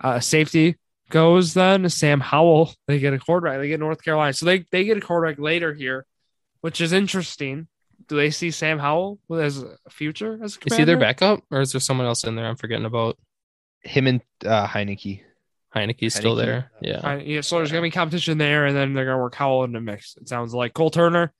[0.00, 0.76] uh, safety
[1.08, 1.88] goes then.
[1.88, 3.58] Sam Howell, they get a quarterback.
[3.60, 4.34] They get North Carolina.
[4.34, 6.04] So they, they get a quarterback later here,
[6.60, 7.66] which is interesting.
[8.08, 11.62] Do they see Sam Howell as a future as a Is he their backup, or
[11.62, 13.16] is there someone else in there I'm forgetting about?
[13.80, 15.22] Him and uh, Heinicke.
[15.76, 16.70] Heinicke's still there.
[16.80, 17.00] Yeah.
[17.04, 19.72] I- yeah, so there's gonna be competition there, and then they're gonna work Howell in
[19.72, 20.16] the mix.
[20.16, 21.32] It sounds like Cole Turner,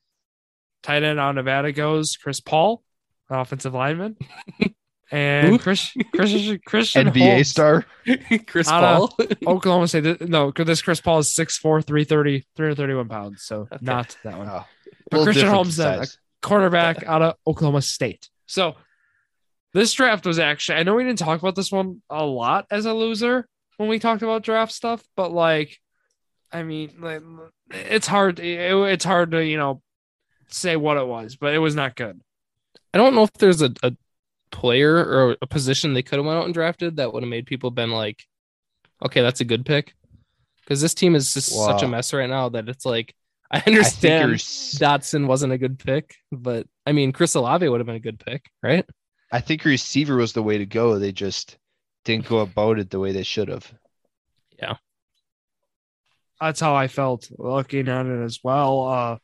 [0.82, 2.16] tight end out of Nevada goes.
[2.16, 2.82] Chris Paul,
[3.30, 4.16] offensive lineman,
[5.10, 7.86] and Chris, Chris, Christian NBA Holmes, star.
[8.46, 9.26] Chris Out Paul.
[9.46, 10.20] Oklahoma State.
[10.28, 13.42] No, because this Chris Paul is 6'4", 330, 331 pounds.
[13.44, 13.78] So Okay.
[13.82, 14.48] not that one.
[14.48, 14.64] Oh,
[15.10, 16.18] But Christian Holmes, then, size.
[16.42, 18.28] quarterback out of Oklahoma State.
[18.46, 18.74] So
[19.74, 22.86] this draft was actually I know we didn't talk about this one a lot as
[22.86, 23.46] a loser
[23.76, 25.80] when we talked about draft stuff, but like
[26.52, 27.22] I mean, like,
[27.70, 28.38] it's hard.
[28.38, 29.82] It, it's hard to you know
[30.48, 32.20] say what it was, but it was not good.
[32.94, 33.92] I don't know if there's a, a
[34.50, 37.46] player or a position they could have went out and drafted that would have made
[37.46, 38.24] people been like,
[39.04, 39.94] okay, that's a good pick.
[40.60, 43.14] Because this team is just such a mess right now that it's like
[43.50, 47.80] I I understand your, Dotson wasn't a good pick, but I mean Chris Olave would
[47.80, 48.84] have been a good pick, right?
[49.30, 50.98] I think receiver was the way to go.
[50.98, 51.58] They just
[52.06, 53.70] didn't go about it the way they should have.
[54.58, 54.76] Yeah.
[56.40, 58.88] That's how I felt looking at it as well.
[58.88, 59.18] Uh,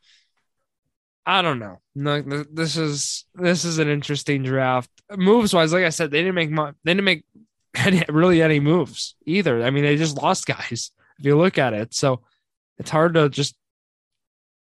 [1.25, 1.79] I don't know.
[1.95, 4.89] No, this is this is an interesting draft.
[5.15, 7.23] Moves wise, like I said, they didn't make mu- they didn't make
[7.75, 9.63] any, really any moves either.
[9.63, 10.91] I mean, they just lost guys.
[11.19, 12.21] If you look at it, so
[12.77, 13.55] it's hard to just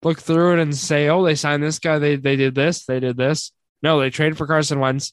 [0.04, 1.98] look through it and say, "Oh, they signed this guy.
[1.98, 2.84] They they did this.
[2.84, 3.50] They did this."
[3.82, 5.12] No, they traded for Carson Wentz.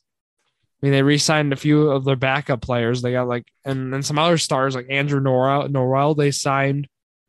[0.82, 3.02] I mean, they re-signed a few of their backup players.
[3.02, 5.68] They got like and and some other stars like Andrew Norwell.
[5.70, 6.88] Norwell they signed.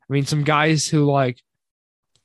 [0.09, 1.41] I mean, some guys who like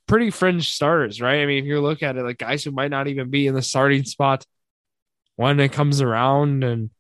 [0.07, 1.41] pretty fringe starters, right?
[1.43, 3.55] I mean, if you look at it, like guys who might not even be in
[3.55, 4.45] the starting spot
[5.35, 6.91] when it comes around, and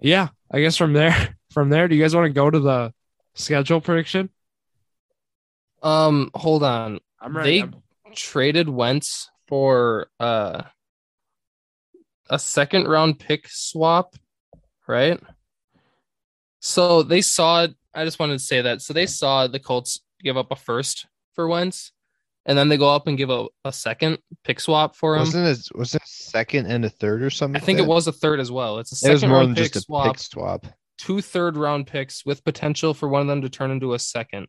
[0.00, 2.92] yeah, I guess from there, from there, do you guys want to go to the
[3.34, 4.30] schedule prediction?
[5.82, 6.98] Um, hold on.
[7.20, 7.50] I'm ready.
[7.50, 7.82] They I'm-
[8.14, 10.62] traded Wentz for uh
[12.30, 14.14] a second round pick swap,
[14.86, 15.20] right?
[16.60, 18.80] So they saw I just wanted to say that.
[18.82, 21.92] So they saw the Colts give up a first for Wentz,
[22.46, 25.20] and then they go up and give a, a second pick swap for him.
[25.20, 25.76] Wasn't it?
[25.76, 27.60] Was it a second and a third or something?
[27.60, 28.78] I think like it was a third as well.
[28.78, 30.66] It's a It second was more round than pick just a swap, pick swap.
[30.98, 34.46] two third round picks with potential for one of them to turn into a second.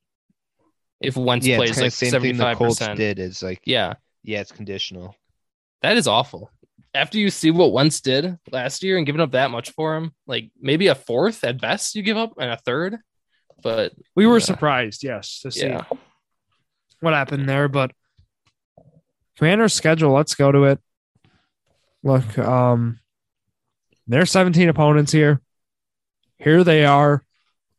[1.02, 3.20] If Wentz Yeah, plays like seventy Colts percent, did.
[3.20, 5.16] Is like, yeah, yeah, it's conditional.
[5.82, 6.50] That is awful.
[6.96, 10.12] After you see what Wentz did last year and giving up that much for him,
[10.28, 12.98] like maybe a fourth at best you give up and a third.
[13.64, 15.86] But we were surprised, yes, to see yeah,
[17.00, 17.92] what happened there, but
[19.38, 20.80] Commander's schedule, let's go to it.
[22.04, 23.00] Look, um
[24.06, 25.42] there's 17 opponents here.
[26.38, 27.24] Here they are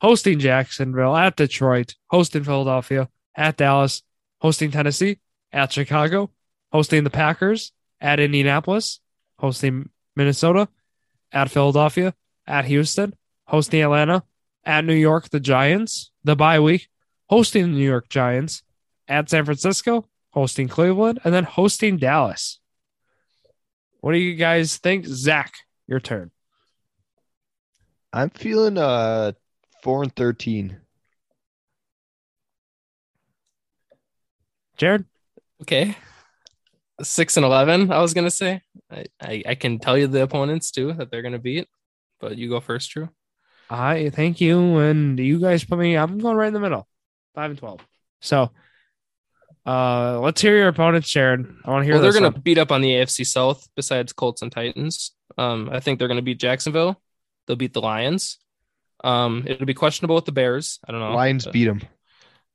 [0.01, 4.03] hosting Jacksonville, at Detroit, hosting Philadelphia, at Dallas,
[4.41, 5.19] hosting Tennessee,
[5.53, 6.31] at Chicago,
[6.73, 9.01] hosting the Packers, at Indianapolis,
[9.39, 10.69] hosting Minnesota,
[11.33, 12.15] at Philadelphia,
[12.47, 13.15] at Houston,
[13.47, 14.23] hosting Atlanta,
[14.65, 16.89] at New York, the Giants, the bye week,
[17.27, 18.63] hosting the New York Giants,
[19.09, 22.61] at San Francisco, hosting Cleveland, and then hosting Dallas.
[24.01, 25.07] What do you guys think?
[25.07, 25.55] Zach,
[25.87, 26.31] your turn.
[28.13, 29.33] I'm feeling uh
[29.83, 30.79] four and thirteen.
[34.77, 35.05] Jared?
[35.63, 35.97] okay.
[37.03, 38.63] Six and eleven, I was gonna say.
[38.91, 41.69] I, I, I can tell you the opponents too that they're gonna beat,
[42.21, 43.09] but you go first, Drew.
[43.71, 44.79] I thank you.
[44.79, 46.87] And you guys put me, I'm going right in the middle.
[47.35, 47.81] Five and 12.
[48.21, 48.51] So
[49.67, 51.59] uh let's hear your opponents, Sharon.
[51.65, 52.41] I want to hear Well, they're gonna one.
[52.43, 55.13] beat up on the AFC South besides Colts and Titans.
[55.39, 57.01] Um, I think they're gonna beat Jacksonville.
[57.47, 58.39] They'll beat the Lions.
[59.03, 60.79] Um, it'll be questionable with the Bears.
[60.87, 61.15] I don't know.
[61.15, 61.83] Lions beat them.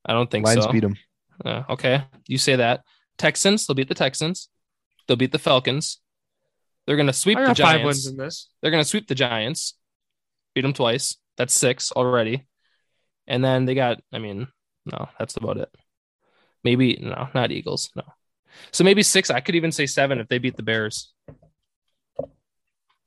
[0.05, 0.71] I don't think Lions so.
[0.71, 0.95] beat them.
[1.43, 2.81] Uh, okay, you say that.
[3.17, 4.49] Texans, they'll beat the Texans.
[5.07, 5.99] They'll beat the Falcons.
[6.89, 8.07] They're gonna sweep I the got five wins Giants.
[8.07, 8.49] in this.
[8.63, 9.75] They're gonna sweep the Giants.
[10.55, 11.17] Beat them twice.
[11.37, 12.47] That's six already.
[13.27, 14.01] And then they got.
[14.11, 14.47] I mean,
[14.87, 15.69] no, that's about it.
[16.63, 17.91] Maybe no, not Eagles.
[17.95, 18.01] No.
[18.71, 19.29] So maybe six.
[19.29, 21.13] I could even say seven if they beat the Bears.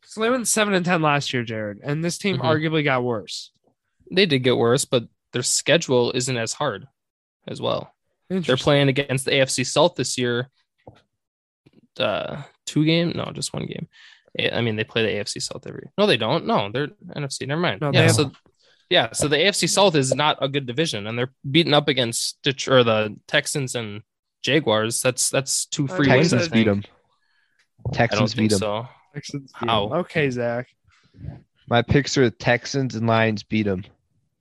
[0.05, 1.80] So they went seven and ten last year, Jared.
[1.83, 2.43] And this team Mhm.
[2.45, 3.51] arguably got worse.
[4.12, 6.87] They did get worse, but their schedule isn't as hard
[7.49, 7.93] as well.
[8.28, 10.51] They're playing against the AFC South this year.
[11.99, 13.13] Uh, two game?
[13.15, 13.89] No, just one game.
[14.39, 15.89] I I mean, they play the AFC South every.
[15.99, 16.47] No, they don't.
[16.47, 17.47] No, they're NFC.
[17.47, 17.81] Never mind.
[17.81, 18.33] No, yeah, so
[18.91, 22.39] yeah, so the AFC South is not a good division, and they're beaten up against
[22.43, 24.03] Det- or the Texans and
[24.43, 25.01] Jaguars.
[25.03, 26.33] That's that's two Uh, free wins.
[26.33, 26.53] I Texans think.
[26.53, 26.83] beat them.
[27.91, 28.59] I Texans beat them.
[28.59, 28.89] so.
[29.15, 29.89] Texans beat How?
[29.89, 29.99] them.
[30.01, 30.69] Okay, Zach.
[31.69, 33.85] My picks are the Texans and Lions beat them.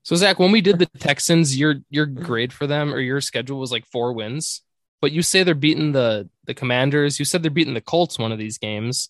[0.04, 3.60] So Zach, when we did the Texans, your your grade for them or your schedule
[3.60, 4.62] was like four wins,
[5.02, 7.20] but you say they're beating the the Commanders.
[7.20, 9.10] You said they're beating the Colts one of these games.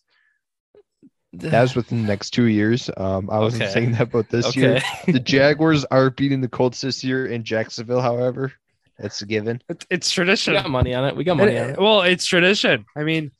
[1.33, 2.89] That was within the next two years.
[2.97, 3.71] Um, I wasn't Okay.
[3.71, 4.59] saying that about this okay.
[4.59, 4.81] year.
[5.07, 8.51] The Jaguars are beating the Colts this year in Jacksonville, however.
[8.99, 9.61] That's a given.
[9.69, 11.15] It's, it's we got money on it.
[11.15, 11.79] We got money It- on it.
[11.79, 12.85] well, it's tradition.
[12.95, 13.31] I mean,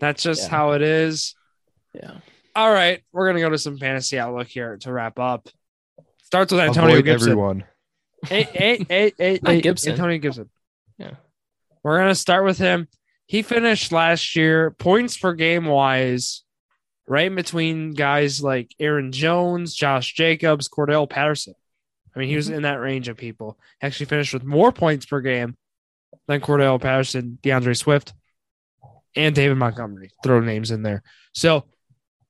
[0.00, 0.48] that's just Yeah.
[0.48, 1.34] how it is.
[1.94, 2.18] Yeah.
[2.56, 5.46] All right, we're gonna go to some fantasy outlook here to wrap up.
[6.22, 7.28] Starts with Antonio Avoid Gibson.
[7.32, 7.64] everyone.
[8.26, 9.92] Hey, hey, hey, hey, Not hey, Gibson.
[9.92, 10.48] Antonio Gibson.
[10.98, 11.12] Yeah.
[11.82, 12.88] We're gonna start with him.
[13.26, 16.42] He finished last year points per game wise,
[17.08, 21.54] right in between guys like Aaron Jones, Josh Jacobs, Cordarrelle Patterson.
[22.14, 23.58] I mean, he was in that range of people.
[23.82, 25.56] Actually finished with more points per game
[26.28, 28.14] than Cordarrelle Patterson, D'Andre Swift,
[29.16, 30.10] and David Montgomery.
[30.22, 31.02] Throw names in there.
[31.34, 31.64] So,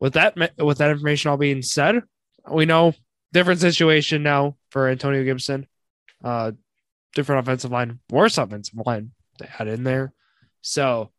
[0.00, 2.02] with that with that information all being said,
[2.50, 2.94] we know
[3.32, 5.66] different situation now for Antonio Gibson.
[6.24, 6.52] Uh,
[7.14, 10.12] different offensive line, worse offensive line they had in there.
[10.62, 11.10] So,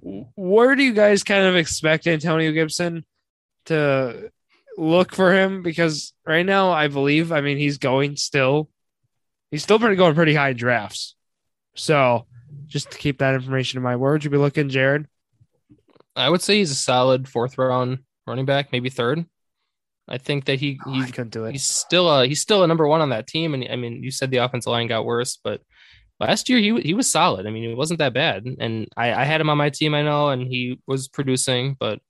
[0.00, 3.04] where do you guys kind of expect Antonio Gibson
[3.66, 4.30] to
[4.76, 5.62] look for him?
[5.62, 8.68] Because right now, I believe, I mean, he's going still,
[9.50, 11.14] he's still pretty going pretty high drafts.
[11.74, 12.26] So,
[12.66, 15.06] just to keep that information in my words, you'd be looking, Jared?
[16.14, 19.26] I would say he's a solid fourth round running back, maybe third.
[20.08, 21.52] I think that he oh, he couldn't do it.
[21.52, 23.54] he's still a he's still a number one on that team.
[23.54, 25.62] And I mean, you said the offensive line got worse, but
[26.20, 27.46] last year he he was solid.
[27.46, 28.46] I mean, it wasn't that bad.
[28.58, 31.76] And I, I had him on my team, I know, and he was producing.
[31.78, 32.00] But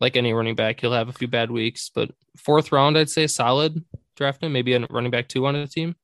[0.00, 1.90] like any running back, he'll have a few bad weeks.
[1.94, 3.84] But fourth round, I'd say solid
[4.16, 4.52] draft him.
[4.52, 5.96] Maybe a running back two on the team.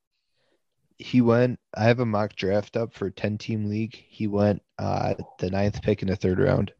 [0.99, 1.59] He went.
[1.75, 3.95] I have a mock draft up for ten team league.
[3.95, 6.71] He went uh the ninth pick in the third round.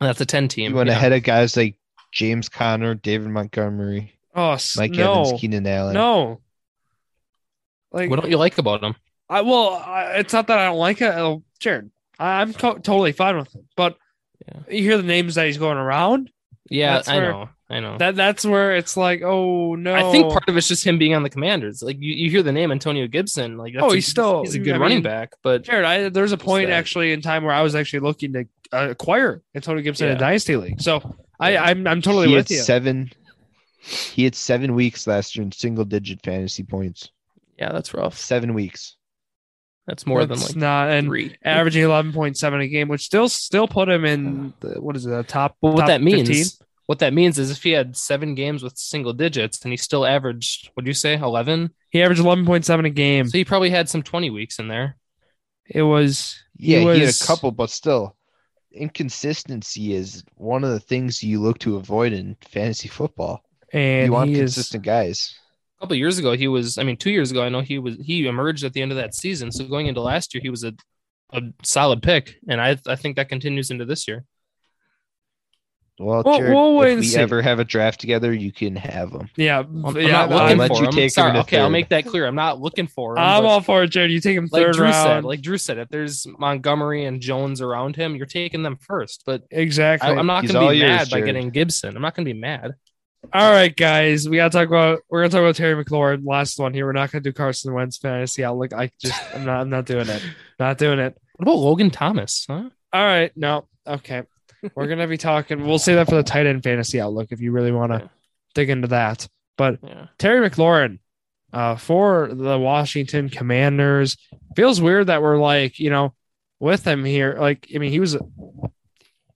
[0.00, 0.70] That's a ten team.
[0.70, 0.96] He went yeah.
[0.96, 1.76] ahead of guys like
[2.12, 5.94] James Conner, David Montgomery, Oh, Mike no, Evans, Keenan Allen.
[5.94, 6.40] no.
[7.92, 8.94] Like, What don't you like about him?
[9.28, 11.90] I well, I, it's not that I don't like it, oh, Jared.
[12.18, 13.96] I, I'm to- totally fine with it, but
[14.46, 14.60] Yeah.
[14.76, 16.30] you hear the names that he's going around.
[16.70, 17.48] Yeah, That's I where- know.
[17.70, 17.98] I know.
[17.98, 19.94] That that's where it's like, oh no.
[19.94, 21.82] I think part of it's just him being on the Commanders.
[21.82, 23.58] Like you, you hear the name Antonio Gibson.
[23.58, 25.84] Like that's Oh, a- he's still- he's a good I running mean, back, but Jared,
[25.84, 29.42] I, there's a point actually in time where I was actually looking to uh, acquire
[29.54, 30.16] Antonio Gibson in Yeah.
[30.16, 30.80] a dynasty league.
[30.80, 32.62] So I, I'm I'm totally he with had you.
[32.62, 33.10] seven.
[33.80, 37.10] He had seven weeks last year in single digit fantasy points.
[37.58, 38.16] Yeah, that's rough.
[38.16, 38.96] Seven weeks.
[39.86, 41.34] That's more than like not and three.
[41.42, 45.22] averaging 11.7 a game, which still still put him in the, what is it, the
[45.22, 45.56] top?
[45.62, 46.66] But what top that means, 15?
[46.84, 50.04] what that means is if he had seven games with single digits and he still
[50.04, 51.70] averaged, what do you say, eleven?
[51.88, 53.28] He averaged 11.7 a game.
[53.28, 54.96] So he probably had some twenty weeks in there.
[55.64, 58.14] It was Yeah, he, had a couple, but still,
[58.72, 63.42] inconsistency is one of the things you look to avoid in fantasy football.
[63.72, 65.34] and you want he is consistent guys.
[65.78, 66.76] A couple years ago, he was.
[66.76, 67.96] I mean, two years ago, I know he was.
[68.00, 69.52] He emerged at the end of that season.
[69.52, 70.72] So going into last year, he was a
[71.32, 74.24] a solid pick, and I I think that continues into this year.
[76.00, 77.18] Well, Well, Jared, we'll wait if we see.
[77.18, 79.28] ever have a draft together, you can have them.
[79.36, 80.26] yeah, I'm, I'm yeah.
[80.26, 80.90] not I'm, looking let for you him.
[80.92, 82.24] take him Sorry, in the okay, I'll make that clear.
[82.26, 83.18] I'm not looking for him.
[83.18, 84.12] I'm all for it, Jared.
[84.12, 85.26] You take him like third Drew said, round.
[85.26, 89.24] like Drew said, if there's Montgomery and Jones around him, you're taking them first.
[89.26, 90.08] But exactly.
[90.08, 91.96] I, am not going to be yours, mad by getting Gibson.
[91.96, 92.74] I'm not going to be mad.
[93.32, 95.00] All right, guys, we gotta talk about.
[95.10, 96.24] We're gonna talk about Terry McLaurin.
[96.26, 96.86] Last one here.
[96.86, 98.72] We're not gonna do Carson Wentz fantasy outlook.
[98.72, 100.22] I just, I'm not, I'm not doing it.
[100.58, 101.16] Not doing it.
[101.36, 102.46] What about Logan Thomas?
[102.48, 102.70] Huh?
[102.92, 104.22] All right, no, okay.
[104.74, 105.66] We're gonna be talking.
[105.66, 108.08] We'll say that for the tight end fantasy outlook if you really want to Yeah.
[108.54, 109.28] dig into that.
[109.58, 110.06] But Yeah.
[110.18, 110.98] Terry McLaurin,
[111.52, 114.16] uh, for the Washington Commanders,
[114.56, 116.14] feels weird that we're like, you know,
[116.60, 117.36] with him here.
[117.38, 118.16] Like, I mean, he was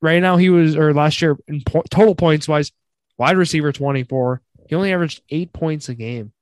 [0.00, 0.36] right now.
[0.38, 2.72] He was or last year in po- total points wise,
[3.22, 4.42] wide receiver twenty four.
[4.68, 6.32] He only averaged eight points a game.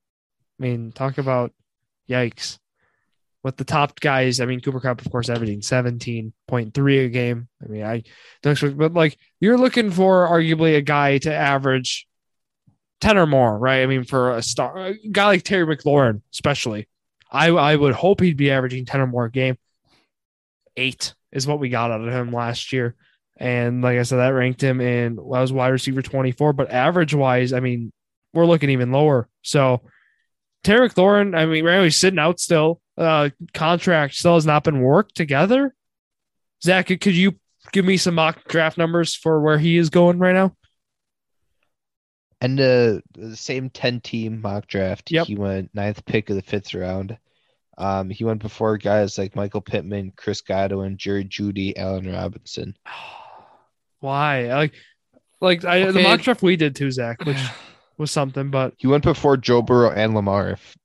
[0.58, 1.52] I mean, talk about
[2.08, 2.58] yikes.
[3.42, 7.10] With the top guys, I mean, Cooper Kupp, of course, averaging seventeen point three a
[7.10, 7.48] game.
[7.62, 8.02] I mean, I
[8.42, 12.06] don't expect, but like you're looking for arguably a guy to average
[13.02, 13.82] 10 or more, right?
[13.82, 16.88] I mean, for a star a guy like Terry McLaurin, especially,
[17.30, 19.58] I I would hope he'd be averaging 10 or more a game.
[20.78, 22.96] Eight is what we got out of him last year.
[23.40, 26.70] And like I said, that ranked him in well, I was wide receiver 24, but
[26.70, 27.90] average wise, I mean,
[28.34, 29.28] we're looking even lower.
[29.42, 29.80] So
[30.62, 32.80] Terry McLaurin, I mean, right now he's sitting out still.
[32.98, 35.74] Uh contract still has not been worked together.
[36.62, 37.36] Zach, could you
[37.72, 40.54] give me some mock draft numbers for where he is going right now?
[42.42, 45.26] And uh, the same 10 team mock draft, Yep.
[45.26, 47.18] he went ninth pick of the fifth round.
[47.76, 52.76] Um, he went before guys like Michael Pittman, Chris Godwin, Jerry Jeudy, Allen Robinson.
[54.00, 54.46] Why?
[54.54, 54.74] Like,
[55.40, 56.02] like I, the Okay.
[56.02, 57.38] mock draft we did too, Zach, which
[57.98, 58.50] was something.
[58.50, 60.76] But He went before Joe Burrow and Lamar if,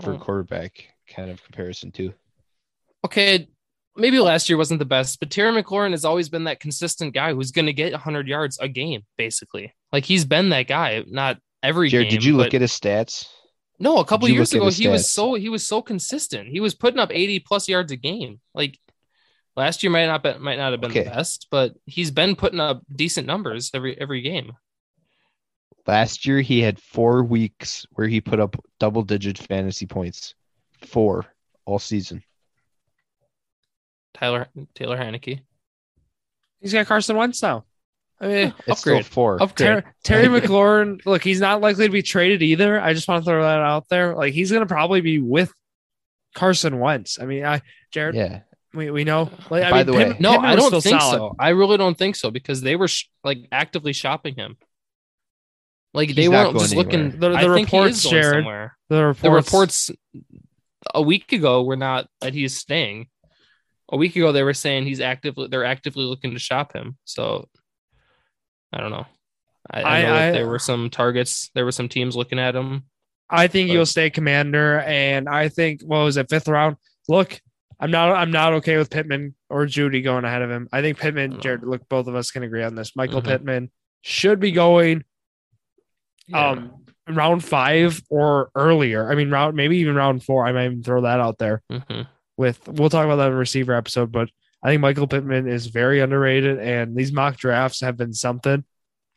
[0.00, 0.18] for Oh.
[0.18, 0.72] quarterback
[1.14, 2.14] kind of comparison too.
[3.04, 3.48] Okay,
[3.96, 7.32] maybe last year wasn't the best, but Terry McLaurin has always been that consistent guy
[7.32, 9.74] who's going to get 100 yards a game, basically.
[9.92, 12.18] Like he's been that guy, not every Jared, game.
[12.18, 13.26] did you look at his stats?
[13.78, 16.48] No, a couple years ago his he was so he was so consistent.
[16.48, 18.38] He was putting up 80 plus yards a game.
[18.54, 18.78] Like
[19.56, 21.04] last year might not be, might not have been Okay.
[21.04, 24.52] the best, but he's been putting up decent numbers every every game.
[25.86, 30.34] Last year he had four weeks where he put up double digit fantasy points.
[30.86, 31.26] Four
[31.64, 32.22] all season.
[34.14, 35.40] Tyler Taylor Heinicke.
[36.60, 37.64] He's got Carson Wentz now.
[38.20, 39.06] I mean, It's still Upgrade.
[39.06, 39.42] four.
[39.42, 39.66] Upgrade.
[39.66, 42.78] Terry, Terry McLaurin, look, he's not likely to be traded either.
[42.78, 44.14] I just want to throw that out there.
[44.14, 45.50] Like he's going to probably be with
[46.34, 47.18] Carson Wentz.
[47.18, 48.40] I mean, I Jared, Yeah.
[48.74, 49.30] We, we know.
[49.50, 51.16] Like, I By mean, the way- Pittman- No, Pittman I don't think solid.
[51.16, 51.36] so.
[51.38, 54.56] I really don't think so because they were sh- like actively shopping him.
[55.92, 57.00] Like they He's weren't just going looking.
[57.00, 57.18] anywhere.
[57.32, 58.76] The- I the think he is reports, going Jared, somewhere.
[58.88, 59.90] The reports, The reports
[60.94, 63.08] a week ago were not that he's staying.
[63.92, 66.96] A week ago they were saying he's actively they're actively looking to shop him.
[67.04, 67.48] So
[68.72, 69.06] I don't know.
[69.68, 71.50] I, I, I- know that I- there were some targets.
[71.54, 72.84] There were some teams looking at him.
[73.28, 76.76] I think But- you'll stay commander, and I think what was it fifth round?
[77.08, 77.40] Look,
[77.80, 80.68] I'm not I'm not okay with Pittman or Jeudy going ahead of him.
[80.72, 81.36] I think Pittman, No.
[81.38, 82.94] Jared, look, both of us can agree on this.
[82.94, 83.26] Michael Mhm.
[83.26, 83.70] Pittman
[84.02, 85.02] should be going
[86.26, 86.50] Yeah.
[86.50, 89.10] um round five or earlier.
[89.10, 90.46] I mean, round maybe even round four.
[90.46, 91.62] I might even throw that out there.
[91.72, 92.06] Mhm.
[92.36, 94.28] With we'll talk about that in the receiver episode, but
[94.62, 98.62] I think Michael Pittman is very underrated, and these mock drafts have been something.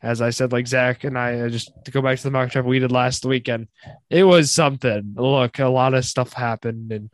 [0.02, 2.68] As I said, like Zach and I, just to go back to the mock draft
[2.68, 3.68] we did last weekend,
[4.10, 5.14] it was something.
[5.16, 7.10] Look, a lot of stuff happened, and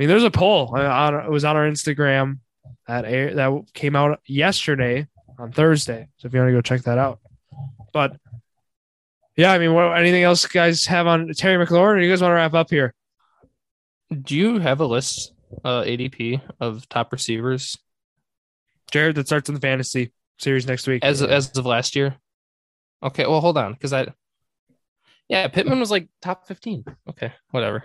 [0.00, 0.74] mean, there's a poll.
[0.74, 2.38] uh, On, it was on our Instagram
[2.88, 5.06] that air, that came out yesterday
[5.38, 6.08] on Thursday.
[6.16, 7.20] So if you want to go check that out,
[7.92, 8.16] but
[9.36, 12.02] yeah, I mean, what anything else guys have on Terry McLaurin?
[12.02, 12.94] You guys want to wrap up here?
[14.10, 15.32] Do you have a list,
[15.64, 17.78] uh, ADP of top receivers
[18.90, 21.04] Jared, that starts in the fantasy series next week.
[21.04, 22.16] as as of last year?
[23.02, 24.08] Okay, well hold on because I,
[25.28, 26.84] yeah, Pittman was like top fifteen.
[27.08, 27.84] Okay, whatever.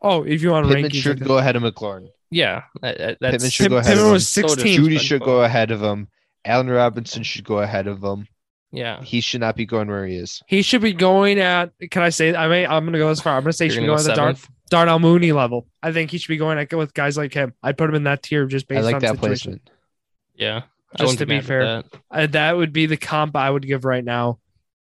[0.00, 2.08] Oh, if you want to rank, Pittman should go ahead of McLaurin.
[2.30, 4.12] Yeah, that- that- Pittman that's should go Pitt- ahead of Pittman him.
[4.12, 4.80] was So 16.
[4.80, 6.08] Jeudy but- should go ahead of him.
[6.44, 8.26] Allen Robinson should go ahead of him.
[8.70, 9.02] yeah.
[9.02, 10.42] He should not be going where he is.
[10.46, 11.72] He should be going at.
[11.90, 12.34] Can I say?
[12.34, 12.66] I may.
[12.66, 13.36] I'm going to go as far.
[13.36, 14.48] I'm going to say he You're should be gonna go at the Dar- seventh?
[14.70, 15.66] Darnell Mooney level.
[15.82, 17.54] I think he should be going at with guys like him.
[17.62, 19.52] I'd put him in that tier just I based like on that situation.
[19.52, 19.70] placement.
[20.34, 20.62] Yeah,
[20.94, 21.64] I Just to be fair.
[21.64, 21.84] that.
[22.10, 24.38] Uh, that would be the comp I would give right now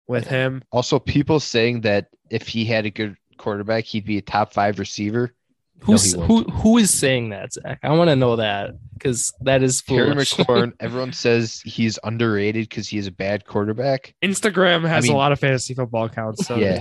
[0.08, 0.62] with him.
[0.72, 4.80] Also, people saying that if he had a good quarterback, he'd be a top five
[4.80, 5.32] receiver.
[5.82, 6.42] Who's he who?
[6.44, 7.78] Who is saying that, Zach?
[7.84, 10.32] I want to know that because that is Terry foolish.
[10.34, 14.14] McLaurin, everyone says he's underrated because he is a bad quarterback.
[14.24, 16.80] Instagram has I mean- a lot of fantasy football accounts, so Yeah.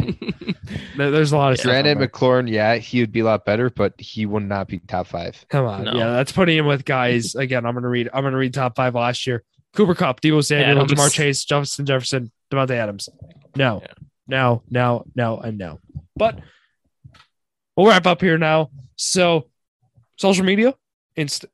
[0.97, 1.61] there's a lot of.
[1.61, 2.07] Granted, on.
[2.07, 5.45] McLaurin, yeah, he would be a lot better, but he would not be top five.
[5.49, 5.93] Come on, No.
[5.93, 7.36] yeah, that's putting him with guys.
[7.45, 8.09] Again, I'm going to read.
[8.13, 9.43] I'm going to read top five last year.
[9.76, 10.93] Cooper Kupp, Deebo Samuel, Adams.
[10.93, 13.09] Ja'Marr Chase, Justin Jefferson, Davante Adams.
[13.57, 13.93] No, Yeah.
[14.26, 15.80] no, no, no, and no.
[16.16, 16.39] But
[17.76, 18.69] we'll wrap up here now.
[18.95, 19.49] So,
[20.17, 20.73] social media,
[21.15, 21.45] Inst-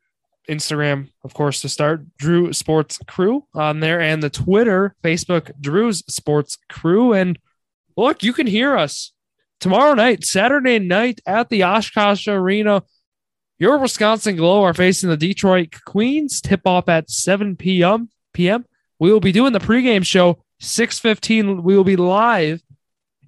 [0.50, 2.18] Instagram, of course, to start.
[2.18, 7.14] Drew Sports Crew on there, and the Twitter, Facebook, Drew's Sports Crew.
[7.14, 7.40] And
[7.96, 9.14] look, you can hear us
[9.60, 12.84] tomorrow night, Saturday night at the Oshkosh Arena.
[13.60, 16.42] Your Wisconsin Glo are facing the Detroit Queens.
[16.42, 18.10] Tip off at 7 p.m.
[18.34, 18.66] p.m.
[19.00, 21.62] We will be doing the pregame show 6:15.
[21.62, 22.62] We will be live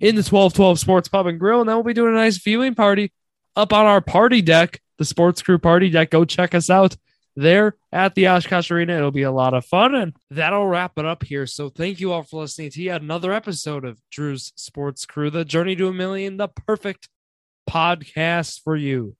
[0.03, 2.75] in the 1212 Sports Pub and Grill, and then we'll be doing a nice viewing
[2.75, 3.13] party
[3.55, 6.09] up on our party deck, the Sports Crew party deck.
[6.09, 6.97] Go check us out
[7.37, 8.97] there at the Oshkosh Arena.
[8.97, 11.45] It'll be a lot of fun, and that'll wrap it up here.
[11.45, 15.45] So thank you all for listening to yet another episode of Drew's Sports Crew, the
[15.45, 17.07] journey to a million, the perfect
[17.69, 19.15] podcast for you.